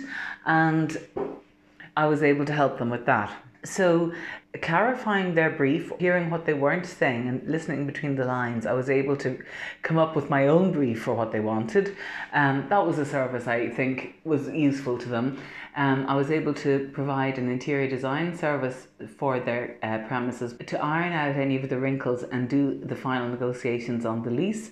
and 0.46 0.98
I 1.96 2.06
was 2.06 2.22
able 2.22 2.44
to 2.44 2.52
help 2.52 2.78
them 2.78 2.90
with 2.90 3.06
that. 3.06 3.32
So, 3.64 4.12
clarifying 4.62 5.34
their 5.34 5.50
brief, 5.50 5.90
hearing 5.98 6.30
what 6.30 6.44
they 6.44 6.54
weren't 6.54 6.86
saying, 6.86 7.28
and 7.28 7.46
listening 7.48 7.86
between 7.86 8.14
the 8.14 8.24
lines, 8.24 8.66
I 8.66 8.72
was 8.72 8.88
able 8.88 9.16
to 9.18 9.42
come 9.82 9.98
up 9.98 10.14
with 10.14 10.30
my 10.30 10.46
own 10.46 10.70
brief 10.70 11.02
for 11.02 11.14
what 11.14 11.32
they 11.32 11.40
wanted. 11.40 11.96
Um, 12.32 12.66
that 12.68 12.86
was 12.86 12.98
a 12.98 13.04
service 13.04 13.48
I 13.48 13.68
think 13.70 14.14
was 14.24 14.48
useful 14.48 14.96
to 14.98 15.08
them. 15.08 15.38
Um, 15.76 16.06
I 16.06 16.14
was 16.14 16.30
able 16.30 16.54
to 16.54 16.88
provide 16.92 17.36
an 17.36 17.50
interior 17.50 17.88
design 17.88 18.36
service 18.36 18.86
for 19.16 19.40
their 19.40 19.76
uh, 19.82 20.06
premises 20.06 20.54
to 20.66 20.80
iron 20.80 21.12
out 21.12 21.34
any 21.34 21.56
of 21.56 21.68
the 21.68 21.78
wrinkles 21.78 22.22
and 22.22 22.48
do 22.48 22.78
the 22.78 22.94
final 22.94 23.28
negotiations 23.28 24.06
on 24.06 24.22
the 24.22 24.30
lease. 24.30 24.70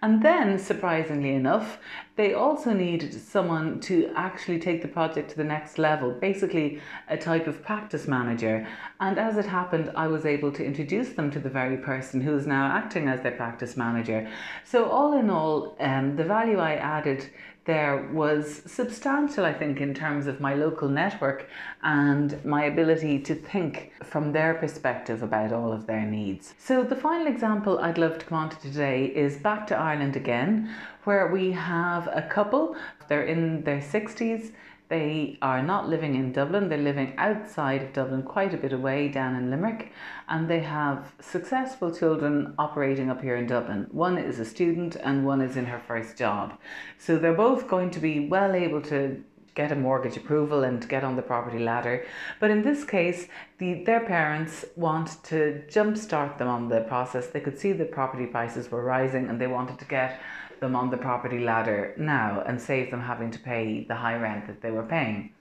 And 0.00 0.22
then, 0.22 0.58
surprisingly 0.58 1.34
enough, 1.34 1.78
they 2.14 2.32
also 2.32 2.72
needed 2.72 3.12
someone 3.12 3.80
to 3.80 4.12
actually 4.14 4.60
take 4.60 4.80
the 4.80 4.88
project 4.88 5.30
to 5.30 5.36
the 5.36 5.44
next 5.44 5.76
level, 5.76 6.12
basically, 6.12 6.80
a 7.08 7.16
type 7.16 7.48
of 7.48 7.62
practice 7.64 8.06
manager. 8.06 8.66
And 9.00 9.18
as 9.18 9.36
it 9.36 9.46
happened, 9.46 9.90
I 9.96 10.06
was 10.06 10.24
able 10.24 10.52
to 10.52 10.64
introduce 10.64 11.10
them 11.10 11.32
to 11.32 11.40
the 11.40 11.50
very 11.50 11.78
person 11.78 12.20
who 12.20 12.36
is 12.36 12.46
now 12.46 12.66
acting 12.70 13.08
as 13.08 13.22
their 13.22 13.32
practice 13.32 13.76
manager. 13.76 14.30
So, 14.64 14.88
all 14.88 15.18
in 15.18 15.30
all, 15.30 15.76
um, 15.80 16.14
the 16.14 16.24
value 16.24 16.58
I 16.58 16.74
added 16.74 17.28
there 17.68 18.08
was 18.14 18.62
substantial, 18.64 19.44
I 19.44 19.52
think, 19.52 19.82
in 19.82 19.92
terms 19.92 20.26
of 20.26 20.40
my 20.40 20.54
local 20.54 20.88
network 20.88 21.50
and 21.82 22.42
my 22.42 22.64
ability 22.64 23.20
to 23.24 23.34
think 23.34 23.92
from 24.02 24.32
their 24.32 24.54
perspective 24.54 25.22
about 25.22 25.52
all 25.52 25.70
of 25.70 25.86
their 25.86 26.06
needs. 26.06 26.54
So, 26.58 26.82
the 26.82 26.96
final 26.96 27.26
example 27.26 27.78
I'd 27.78 27.98
love 27.98 28.16
to 28.20 28.24
come 28.24 28.38
on 28.38 28.48
to 28.48 28.58
today 28.62 29.04
is 29.04 29.36
back 29.36 29.66
to 29.66 29.76
Ireland 29.76 30.16
again, 30.16 30.74
where 31.04 31.26
we 31.30 31.52
have 31.52 32.06
a 32.06 32.22
couple, 32.22 32.74
they're 33.06 33.26
in 33.26 33.62
their 33.64 33.82
60s 33.82 34.52
they 34.88 35.38
are 35.42 35.62
not 35.62 35.88
living 35.88 36.14
in 36.14 36.32
Dublin, 36.32 36.68
they're 36.68 36.78
living 36.78 37.14
outside 37.18 37.82
of 37.82 37.92
Dublin, 37.92 38.22
quite 38.22 38.54
a 38.54 38.56
bit 38.56 38.72
away 38.72 39.08
down 39.08 39.36
in 39.36 39.50
Limerick, 39.50 39.92
and 40.28 40.48
they 40.48 40.60
have 40.60 41.12
successful 41.20 41.94
children 41.94 42.54
operating 42.58 43.10
up 43.10 43.20
here 43.20 43.36
in 43.36 43.46
Dublin. 43.46 43.86
One 43.90 44.16
is 44.16 44.38
a 44.38 44.44
student 44.44 44.96
and 44.96 45.26
one 45.26 45.42
is 45.42 45.56
in 45.56 45.66
her 45.66 45.78
first 45.78 46.16
job. 46.16 46.58
So 46.98 47.18
they're 47.18 47.34
both 47.34 47.68
going 47.68 47.90
to 47.90 48.00
be 48.00 48.28
well 48.28 48.54
able 48.54 48.80
to 48.82 49.22
get 49.58 49.72
a 49.72 49.76
mortgage 49.76 50.16
approval 50.16 50.62
and 50.62 50.88
get 50.88 51.02
on 51.02 51.16
the 51.16 51.22
property 51.22 51.58
ladder. 51.58 52.06
But 52.38 52.52
in 52.52 52.62
this 52.62 52.84
case, 52.84 53.26
the, 53.58 53.82
their 53.82 54.06
parents 54.06 54.64
want 54.76 55.22
to 55.24 55.64
jumpstart 55.68 56.38
them 56.38 56.46
on 56.46 56.68
the 56.68 56.82
process. 56.82 57.26
They 57.26 57.40
could 57.40 57.58
see 57.58 57.72
the 57.72 57.84
property 57.84 58.26
prices 58.26 58.70
were 58.70 58.84
rising 58.84 59.28
and 59.28 59.40
they 59.40 59.48
wanted 59.48 59.78
to 59.80 59.84
get 59.84 60.20
them 60.60 60.76
on 60.76 60.90
the 60.90 60.96
property 60.96 61.40
ladder 61.40 61.94
now 61.96 62.42
and 62.46 62.60
save 62.60 62.90
them 62.90 63.00
having 63.00 63.30
to 63.30 63.38
pay 63.38 63.84
the 63.84 63.94
high 63.94 64.16
rent 64.16 64.46
that 64.46 64.60
they 64.60 64.70
were 64.70 64.82
paying. 64.82 65.32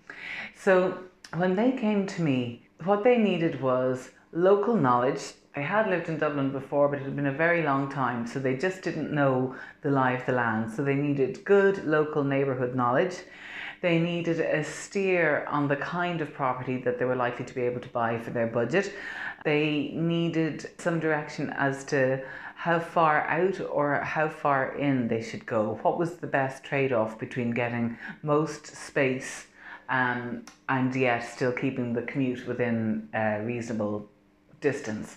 So 0.55 0.99
when 1.35 1.55
they 1.55 1.71
came 1.71 2.05
to 2.07 2.21
me, 2.21 2.67
what 2.83 3.03
they 3.03 3.17
needed 3.17 3.61
was 3.61 4.11
local 4.31 4.75
knowledge. 4.75 5.33
They 5.55 5.63
had 5.63 5.89
lived 5.89 6.09
in 6.09 6.19
Dublin 6.19 6.51
before, 6.51 6.87
but 6.87 6.99
it 6.99 7.05
had 7.05 7.15
been 7.15 7.27
a 7.27 7.31
very 7.31 7.63
long 7.63 7.89
time, 7.89 8.27
so 8.27 8.39
they 8.39 8.55
just 8.55 8.83
didn't 8.83 9.11
know 9.11 9.55
the 9.81 9.89
lie 9.89 10.11
of 10.11 10.25
the 10.25 10.31
land. 10.33 10.71
So 10.71 10.83
they 10.83 10.95
needed 10.95 11.43
good 11.43 11.85
local 11.85 12.23
neighbourhood 12.23 12.75
knowledge. 12.75 13.15
They 13.81 13.99
needed 13.99 14.39
a 14.39 14.63
steer 14.63 15.45
on 15.49 15.67
the 15.67 15.75
kind 15.75 16.21
of 16.21 16.33
property 16.33 16.77
that 16.83 16.97
they 16.97 17.05
were 17.05 17.15
likely 17.15 17.45
to 17.45 17.53
be 17.53 17.61
able 17.61 17.81
to 17.81 17.89
buy 17.89 18.19
for 18.19 18.31
their 18.31 18.47
budget. 18.47 18.93
They 19.43 19.91
needed 19.93 20.69
some 20.79 20.99
direction 20.99 21.51
as 21.51 21.83
to 21.85 22.23
how 22.67 22.79
far 22.79 23.21
out 23.27 23.61
or 23.71 24.01
how 24.01 24.27
far 24.27 24.75
in 24.75 25.07
they 25.07 25.21
should 25.21 25.45
go. 25.45 25.79
What 25.83 25.97
was 25.97 26.17
the 26.17 26.27
best 26.27 26.65
trade 26.65 26.91
off 26.91 27.17
between 27.17 27.51
getting 27.51 27.97
most 28.23 28.67
space 28.67 29.47
um, 29.87 30.43
and 30.67 30.93
yet 30.93 31.21
still 31.21 31.53
keeping 31.53 31.93
the 31.93 32.01
commute 32.01 32.45
within 32.45 33.07
a 33.13 33.41
reasonable 33.41 34.09
distance? 34.59 35.15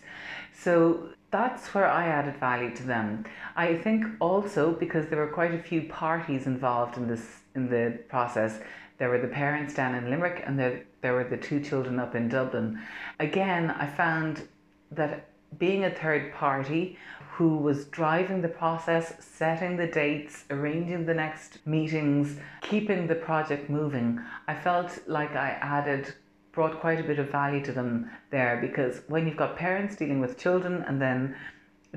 So 0.55 1.09
that's 1.33 1.75
where 1.75 1.91
I 1.91 2.07
added 2.07 2.37
value 2.37 2.73
to 2.77 2.85
them. 2.85 3.25
I 3.57 3.75
think 3.75 4.07
also 4.21 4.71
because 4.71 5.07
there 5.09 5.19
were 5.19 5.35
quite 5.41 5.53
a 5.53 5.63
few 5.71 5.83
parties 5.89 6.47
involved 6.47 6.97
in 6.99 7.09
this 7.09 7.27
in 7.57 7.69
the 7.69 7.99
process. 8.09 8.61
There 8.99 9.09
were 9.09 9.23
the 9.27 9.35
parents 9.43 9.75
down 9.75 9.97
in 9.97 10.09
Limerick 10.09 10.45
and 10.47 10.57
there, 10.57 10.85
there 11.01 11.15
were 11.15 11.25
the 11.25 11.37
two 11.37 11.59
children 11.59 11.99
up 11.99 12.15
in 12.15 12.29
Dublin. 12.29 12.79
Again, 13.19 13.73
I 13.73 13.89
found 13.89 14.47
that 14.93 15.30
being 15.59 15.85
a 15.85 15.91
third 15.91 16.33
party 16.35 16.97
who 17.33 17.57
was 17.57 17.87
driving 17.87 18.43
the 18.43 18.49
process, 18.49 19.15
setting 19.19 19.77
the 19.77 19.87
dates, 19.87 20.45
arranging 20.51 21.07
the 21.07 21.15
next 21.15 21.59
meetings, 21.67 22.37
keeping 22.61 23.07
the 23.07 23.15
project 23.15 23.71
moving, 23.71 24.21
I 24.47 24.55
felt 24.55 24.99
like 25.07 25.35
I 25.35 25.51
added 25.63 26.15
brought 26.53 26.81
quite 26.81 27.01
a 27.01 27.05
bit 27.05 27.19
of 27.19 27.31
value 27.31 27.65
to 27.65 27.73
them 27.73 28.11
there 28.31 28.59
because 28.61 29.03
when 29.07 29.27
you've 29.27 29.37
got 29.37 29.57
parents 29.57 29.97
dealing 29.97 30.21
with 30.21 30.37
children 30.37 30.85
and 30.87 31.01
then 31.01 31.35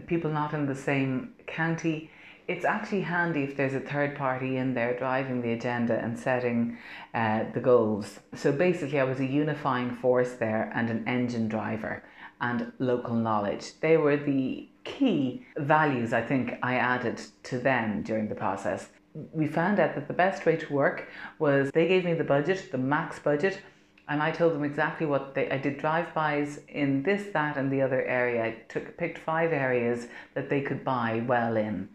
people 0.06 0.32
not 0.32 0.54
in 0.54 0.66
the 0.66 0.76
same 0.76 1.34
county, 1.48 2.10
it's 2.48 2.66
actually 2.66 3.02
handy 3.02 3.44
if 3.44 3.56
there's 3.56 3.74
a 3.74 3.80
third 3.80 4.16
party 4.16 4.58
in 4.58 4.74
there 4.74 4.98
driving 4.98 5.42
the 5.42 5.54
agenda 5.54 5.98
and 5.98 6.18
setting 6.18 6.78
uh, 7.14 7.46
the 7.54 7.60
goals. 7.60 8.20
So 8.36 8.52
basically, 8.52 9.00
I 9.00 9.06
was 9.06 9.20
a 9.20 9.26
unifying 9.26 9.92
force 9.92 10.34
there 10.34 10.72
and 10.76 10.90
an 10.90 11.08
engine 11.08 11.48
driver 11.48 12.04
and 12.44 12.74
local 12.78 13.16
knowledge. 13.16 13.80
They 13.80 13.96
were 13.98 14.18
the 14.18 14.68
key 14.84 15.46
values 15.58 16.12
I 16.12 16.22
think 16.22 16.56
I 16.62 16.76
added 16.76 17.22
to 17.44 17.58
them 17.58 18.04
during 18.04 18.28
the 18.28 18.36
process. 18.36 18.90
we 19.32 19.48
found 19.48 19.80
out 19.80 19.94
that 19.96 20.08
the 20.08 20.20
best 20.26 20.46
way 20.46 20.56
to 20.58 20.74
work 20.74 21.08
was 21.40 21.72
they 21.72 21.88
gave 21.88 22.04
me 22.04 22.14
the 22.14 22.24
budget, 22.36 22.60
the 22.72 22.84
max 22.96 23.20
budget, 23.20 23.62
and 24.10 24.22
I 24.22 24.32
told 24.32 24.54
them 24.54 24.64
exactly 24.64 25.06
what 25.06 25.34
they. 25.36 25.46
I 25.50 25.58
did 25.58 25.78
drive-bys 25.78 26.50
in 26.68 27.04
this, 27.04 27.24
that, 27.38 27.56
and 27.58 27.72
the 27.72 27.82
other 27.82 28.04
area. 28.04 28.44
I 28.44 28.52
took 28.74 28.98
picked 28.98 29.20
five 29.20 29.54
areas 29.54 30.08
that 30.34 30.50
they 30.50 30.62
could 30.62 30.84
buy 30.84 31.24
well 31.26 31.56
in 31.56 31.88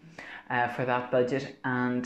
uh, 0.49 0.69
for 0.69 0.85
that 0.87 1.11
budget, 1.11 1.57
and 1.65 2.05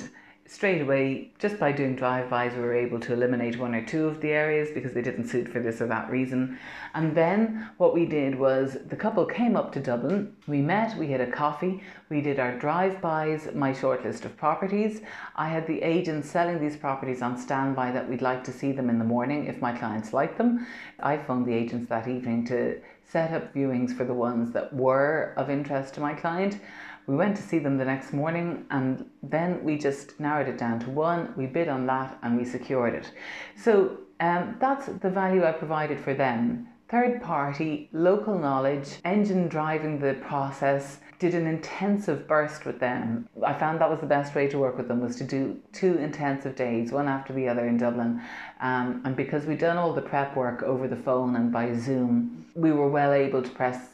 straight 0.53 0.83
away, 0.83 1.31
just 1.39 1.59
by 1.59 1.73
doing 1.73 1.97
drive-bys, 1.97 2.53
we 2.53 2.61
were 2.61 2.75
able 2.75 3.01
to 3.01 3.15
eliminate 3.15 3.59
one 3.59 3.75
or 3.75 3.85
two 3.85 4.07
of 4.07 4.21
the 4.21 4.29
areas 4.29 4.69
because 4.75 4.93
they 4.93 5.01
didn't 5.01 5.27
suit 5.27 5.49
for 5.49 5.61
this 5.61 5.81
or 5.81 5.87
that 5.87 6.11
reason. 6.11 6.59
And 6.93 7.17
then 7.17 7.71
what 7.79 7.95
we 7.95 8.05
did 8.05 8.39
was 8.39 8.77
the 8.87 8.97
couple 8.97 9.25
came 9.25 9.57
up 9.57 9.73
to 9.73 9.81
Dublin. 9.81 10.37
We 10.47 10.61
met, 10.61 10.97
we 10.99 11.09
had 11.09 11.23
a 11.23 11.31
coffee, 11.31 11.83
we 12.11 12.21
did 12.21 12.39
our 12.39 12.59
drive-bys, 12.59 13.49
my 13.55 13.73
short 13.73 14.05
list 14.05 14.27
of 14.27 14.37
properties. 14.37 15.01
I 15.37 15.49
had 15.49 15.67
the 15.67 15.81
agents 15.81 16.29
selling 16.29 16.61
these 16.61 16.77
properties 16.77 17.23
on 17.23 17.39
standby 17.39 17.93
that 17.93 18.07
we'd 18.07 18.21
like 18.21 18.45
to 18.45 18.53
see 18.53 18.73
them 18.73 18.91
in 18.91 18.99
the 18.99 19.07
morning 19.07 19.47
if 19.47 19.63
my 19.63 19.73
clients 19.73 20.13
like 20.13 20.37
them. 20.37 20.67
I 21.01 21.17
phoned 21.17 21.47
the 21.47 21.55
agents 21.55 21.89
that 21.89 22.07
evening 22.07 22.45
to 22.49 22.79
set 23.11 23.33
up 23.33 23.55
viewings 23.55 23.97
for 23.97 24.05
the 24.05 24.15
ones 24.15 24.53
that 24.53 24.73
were 24.73 25.35
of 25.37 25.51
interest 25.51 25.95
to 25.95 26.01
my 26.01 26.15
client. 26.15 26.59
We 27.07 27.17
went 27.17 27.37
to 27.37 27.43
see 27.43 27.59
them 27.59 27.79
the 27.79 27.85
next 27.85 28.13
morning 28.13 28.65
and 28.71 29.09
then 29.23 29.63
we 29.65 29.77
just 29.77 30.19
narrowed 30.21 30.49
it 30.49 30.59
down 30.59 30.81
to 30.81 30.91
one. 30.91 31.33
We 31.37 31.47
bid 31.47 31.69
on 31.69 31.87
that 31.87 32.19
and 32.23 32.37
we 32.37 32.45
secured 32.45 32.95
it. 32.95 33.13
So 33.57 33.99
um, 34.21 34.57
that's 34.61 34.87
the 34.87 35.11
value 35.11 35.45
I 35.45 35.53
provided 35.53 35.99
for 36.01 36.15
them. 36.15 36.69
Third 36.89 37.23
party, 37.23 37.89
local 37.93 38.39
knowledge, 38.39 38.99
engine 39.05 39.49
driving 39.49 39.99
the 39.99 40.15
process, 40.15 40.99
did 41.19 41.35
an 41.35 41.47
intensive 41.47 42.29
burst 42.29 42.67
with 42.67 42.81
them. 42.81 43.29
I 43.47 43.55
found 43.55 43.81
that 43.81 43.89
was 43.89 44.01
the 44.01 44.07
best 44.07 44.35
way 44.35 44.47
to 44.49 44.59
work 44.59 44.77
with 44.77 44.89
them 44.89 45.01
was 45.01 45.17
to 45.17 45.25
do 45.25 45.59
two 45.73 45.97
intensive 45.99 46.55
days, 46.55 46.93
one 46.93 47.09
after 47.09 47.33
the 47.33 47.49
other 47.49 47.67
in 47.67 47.79
Dublin. 47.79 48.21
Um, 48.61 49.01
and 49.05 49.17
because 49.17 49.47
we'd 49.47 49.59
done 49.59 49.79
all 49.79 49.93
the 49.93 50.03
prep 50.03 50.37
work 50.37 50.63
over 50.65 50.87
the 50.87 50.97
phone 50.97 51.37
and 51.37 51.51
by 51.51 51.75
Zoom, 51.75 52.45
we 52.55 52.73
were 52.73 52.89
well 52.89 53.13
able 53.13 53.43
to 53.43 53.51
press 53.51 53.92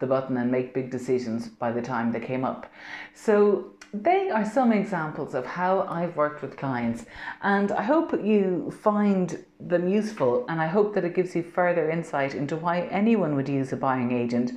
the 0.00 0.06
button 0.06 0.36
and 0.36 0.50
make 0.50 0.74
big 0.74 0.90
decisions 0.90 1.48
by 1.48 1.70
the 1.70 1.82
time 1.82 2.10
they 2.10 2.20
came 2.20 2.44
up. 2.44 2.70
So 3.14 3.72
they 3.92 4.30
are 4.30 4.44
some 4.44 4.72
examples 4.72 5.34
of 5.34 5.44
how 5.44 5.82
I've 5.82 6.16
worked 6.16 6.42
with 6.42 6.56
clients, 6.56 7.06
and 7.42 7.72
I 7.72 7.82
hope 7.82 8.12
you 8.12 8.72
find 8.82 9.44
them 9.58 9.88
useful. 9.88 10.46
And 10.48 10.60
I 10.60 10.66
hope 10.66 10.94
that 10.94 11.04
it 11.04 11.14
gives 11.14 11.34
you 11.34 11.42
further 11.42 11.90
insight 11.90 12.34
into 12.34 12.56
why 12.56 12.82
anyone 12.82 13.34
would 13.34 13.48
use 13.48 13.72
a 13.72 13.76
buying 13.76 14.12
agent 14.12 14.52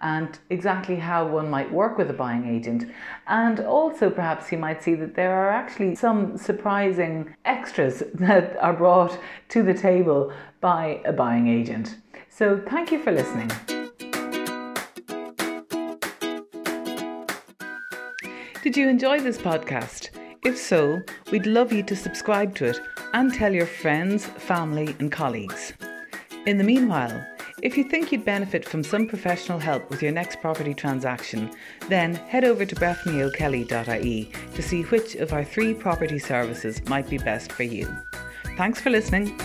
and 0.00 0.38
exactly 0.50 0.96
how 0.96 1.26
one 1.26 1.48
might 1.48 1.72
work 1.72 1.96
with 1.96 2.10
a 2.10 2.14
buying 2.14 2.46
agent. 2.46 2.92
And 3.26 3.60
also, 3.60 4.10
perhaps 4.10 4.52
you 4.52 4.58
might 4.58 4.82
see 4.82 4.94
that 4.96 5.14
there 5.14 5.34
are 5.34 5.50
actually 5.50 5.94
some 5.94 6.36
surprising 6.36 7.34
extras 7.44 8.02
that 8.14 8.56
are 8.58 8.74
brought 8.74 9.18
to 9.48 9.62
the 9.62 9.74
table 9.74 10.32
by 10.60 11.00
a 11.04 11.12
buying 11.12 11.48
agent. 11.48 11.96
So, 12.28 12.60
thank 12.68 12.92
you 12.92 13.02
for 13.02 13.12
listening. 13.12 13.83
Did 18.64 18.78
you 18.78 18.88
enjoy 18.88 19.20
this 19.20 19.36
podcast? 19.36 20.08
If 20.42 20.56
so, 20.56 21.02
we'd 21.30 21.44
love 21.44 21.70
you 21.70 21.82
to 21.82 21.94
subscribe 21.94 22.54
to 22.54 22.64
it 22.64 22.80
and 23.12 23.30
tell 23.30 23.52
your 23.52 23.66
friends, 23.66 24.24
family, 24.24 24.96
and 25.00 25.12
colleagues. 25.12 25.74
In 26.46 26.56
the 26.56 26.64
meanwhile, 26.64 27.26
if 27.60 27.76
you 27.76 27.84
think 27.84 28.10
you'd 28.10 28.24
benefit 28.24 28.66
from 28.66 28.82
some 28.82 29.06
professional 29.06 29.58
help 29.58 29.90
with 29.90 30.02
your 30.02 30.12
next 30.12 30.40
property 30.40 30.72
transaction, 30.72 31.54
then 31.90 32.14
head 32.14 32.46
over 32.46 32.64
to 32.64 32.74
breffnyokelly.ie 32.74 34.32
to 34.54 34.62
see 34.62 34.82
which 34.84 35.14
of 35.16 35.34
our 35.34 35.44
three 35.44 35.74
property 35.74 36.18
services 36.18 36.82
might 36.88 37.10
be 37.10 37.18
best 37.18 37.52
for 37.52 37.64
you. 37.64 37.86
Thanks 38.56 38.80
for 38.80 38.88
listening. 38.88 39.38